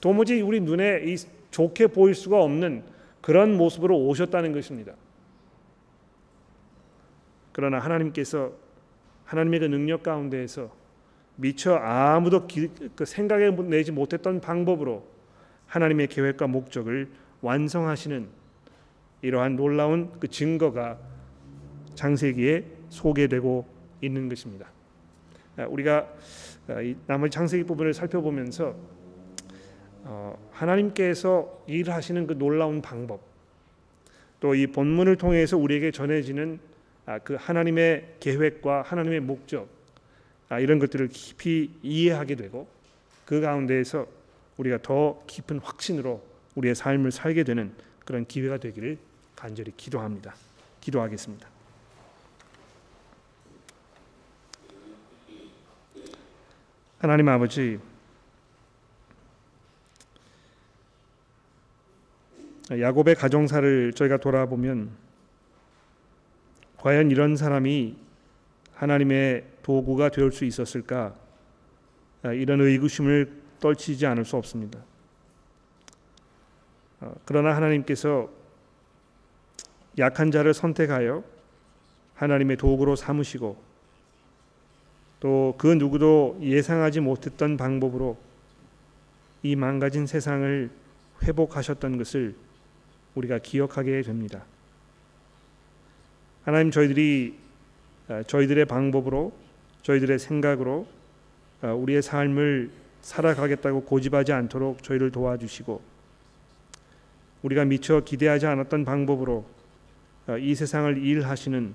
도무지 0.00 0.40
우리 0.40 0.60
눈에 0.60 1.02
이 1.06 1.16
좋게 1.50 1.88
보일 1.88 2.14
수가 2.14 2.40
없는 2.40 2.84
그런 3.20 3.56
모습으로 3.56 3.98
오셨다는 4.06 4.52
것입니다. 4.52 4.92
그러나 7.52 7.78
하나님께서 7.78 8.52
하나님의 9.24 9.60
그 9.60 9.64
능력 9.66 10.02
가운데에서 10.02 10.70
미처 11.36 11.74
아무도 11.74 12.46
기, 12.46 12.68
그 12.96 13.04
생각해 13.04 13.50
내지 13.50 13.92
못했던 13.92 14.40
방법으로 14.40 15.06
하나님의 15.66 16.08
계획과 16.08 16.46
목적을 16.46 17.08
완성하시는 17.40 18.28
이러한 19.22 19.56
놀라운 19.56 20.12
그 20.18 20.28
증거가 20.28 20.98
창세기에 21.94 22.64
소개되고 22.88 23.66
있는 24.00 24.28
것입니다. 24.28 24.70
아, 25.56 25.66
우리가 25.66 26.08
아, 26.68 26.74
나머지 27.06 27.32
창세기 27.32 27.64
부분을 27.64 27.92
살펴보면서 27.92 28.68
어, 28.68 28.97
하나님께서 30.52 31.62
일하시는 31.66 32.26
그 32.26 32.38
놀라운 32.38 32.82
방법, 32.82 33.20
또 34.40 34.54
이 34.54 34.66
본문을 34.66 35.16
통해서 35.16 35.56
우리에게 35.56 35.90
전해지는 35.90 36.60
아, 37.06 37.18
그 37.18 37.36
하나님의 37.38 38.16
계획과 38.20 38.82
하나님의 38.82 39.20
목적 39.20 39.68
이런 40.60 40.78
것들을 40.78 41.08
깊이 41.08 41.70
이해하게 41.82 42.34
되고 42.34 42.68
그 43.24 43.40
가운데에서 43.40 44.06
우리가 44.58 44.78
더 44.82 45.22
깊은 45.26 45.58
확신으로 45.58 46.22
우리의 46.54 46.74
삶을 46.74 47.10
살게 47.10 47.44
되는 47.44 47.72
그런 48.04 48.26
기회가 48.26 48.58
되기를 48.58 48.98
간절히 49.36 49.72
기도합니다. 49.76 50.34
기도하겠습니다. 50.80 51.48
하나님 56.98 57.28
아버지 57.28 57.78
야곱의 62.70 63.14
가정사를 63.14 63.92
저희가 63.94 64.18
돌아보면 64.18 64.90
과연 66.76 67.10
이런 67.10 67.36
사람이 67.36 67.96
하나님의 68.74 69.44
도구가 69.62 70.10
될 70.10 70.30
수 70.30 70.44
있었을까 70.44 71.14
이런 72.24 72.60
의구심을 72.60 73.32
떨치지 73.60 74.06
않을 74.06 74.24
수 74.24 74.36
없습니다. 74.36 74.78
어, 77.00 77.14
그러나 77.24 77.54
하나님께서 77.56 78.28
약한 79.98 80.30
자를 80.30 80.54
선택하여 80.54 81.24
하나님의 82.14 82.56
도구로 82.56 82.96
삼으시고 82.96 83.56
또 85.20 85.54
그 85.58 85.66
누구도 85.66 86.38
예상하지 86.40 87.00
못했던 87.00 87.56
방법으로 87.56 88.16
이 89.42 89.56
망가진 89.56 90.06
세상을 90.06 90.70
회복하셨던 91.24 91.98
것을 91.98 92.36
우리가 93.18 93.38
기억하게 93.38 94.02
됩니다. 94.02 94.44
하나님 96.44 96.70
저희들이 96.70 97.34
아, 98.08 98.22
저희들의 98.22 98.64
방법으로 98.64 99.32
저희들의 99.82 100.18
생각으로 100.18 100.86
아, 101.60 101.72
우리의 101.72 102.02
삶을 102.02 102.70
살아가겠다고 103.02 103.82
고집하지 103.82 104.32
않도록 104.32 104.82
저희를 104.82 105.10
도와주시고 105.10 105.80
우리가 107.42 107.64
미처 107.64 108.00
기대하지 108.00 108.46
않았던 108.46 108.84
방법으로 108.84 109.44
아, 110.26 110.36
이 110.38 110.54
세상을 110.54 110.96
일하시는 110.98 111.74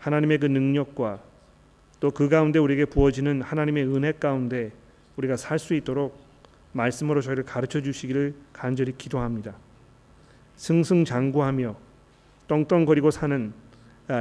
하나님의 0.00 0.38
그 0.38 0.46
능력과 0.46 1.20
또 2.00 2.10
그 2.10 2.28
가운데 2.28 2.58
우리에게 2.58 2.86
부어지는 2.86 3.42
하나님의 3.42 3.84
은혜 3.86 4.10
가운데 4.12 4.72
우리가 5.16 5.36
살 5.36 5.58
수 5.60 5.74
있도록 5.74 6.18
말씀으로 6.72 7.20
저희를 7.20 7.44
가르쳐 7.44 7.80
주시기를 7.80 8.34
간절히 8.52 8.96
기도합니다. 8.98 9.54
승승장구하며 10.56 11.76
떵떵거리고 12.48 13.10
사는 13.10 13.52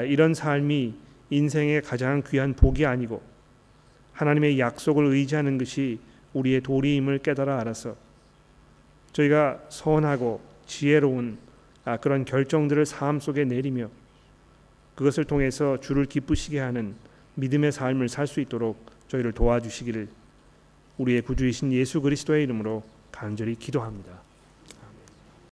이런 0.08 0.34
삶이 0.34 0.94
인생의 1.30 1.82
가장 1.82 2.24
귀한 2.28 2.54
복이 2.54 2.86
아니고 2.86 3.22
하나님의 4.14 4.60
약속을 4.60 5.06
의지하는 5.06 5.58
것이 5.58 6.00
우리의 6.34 6.62
도리임을 6.62 7.20
깨달아 7.20 7.60
알아서 7.60 7.96
저희가 9.14 9.60
선하고 9.70 10.42
지혜로운 10.66 11.38
아, 11.84 11.98
그런 11.98 12.26
결정들을 12.26 12.86
삶 12.86 13.20
속에 13.20 13.44
내리며 13.44 13.90
그것을 14.96 15.26
통해서 15.26 15.80
주를 15.80 16.06
기쁘시게 16.06 16.60
하는 16.60 16.96
믿음의 17.36 17.72
삶을 17.72 18.08
살 18.08 18.28
수 18.28 18.40
있도록 18.40 18.86
저희를 19.08 19.32
도와주시기를 19.32 20.08
우리의 20.98 21.22
구주이신 21.24 21.74
예수 21.74 22.02
그리스도의 22.02 22.44
이름으로 22.44 22.84
간절히 23.12 23.56
기도합니다. 23.56 24.21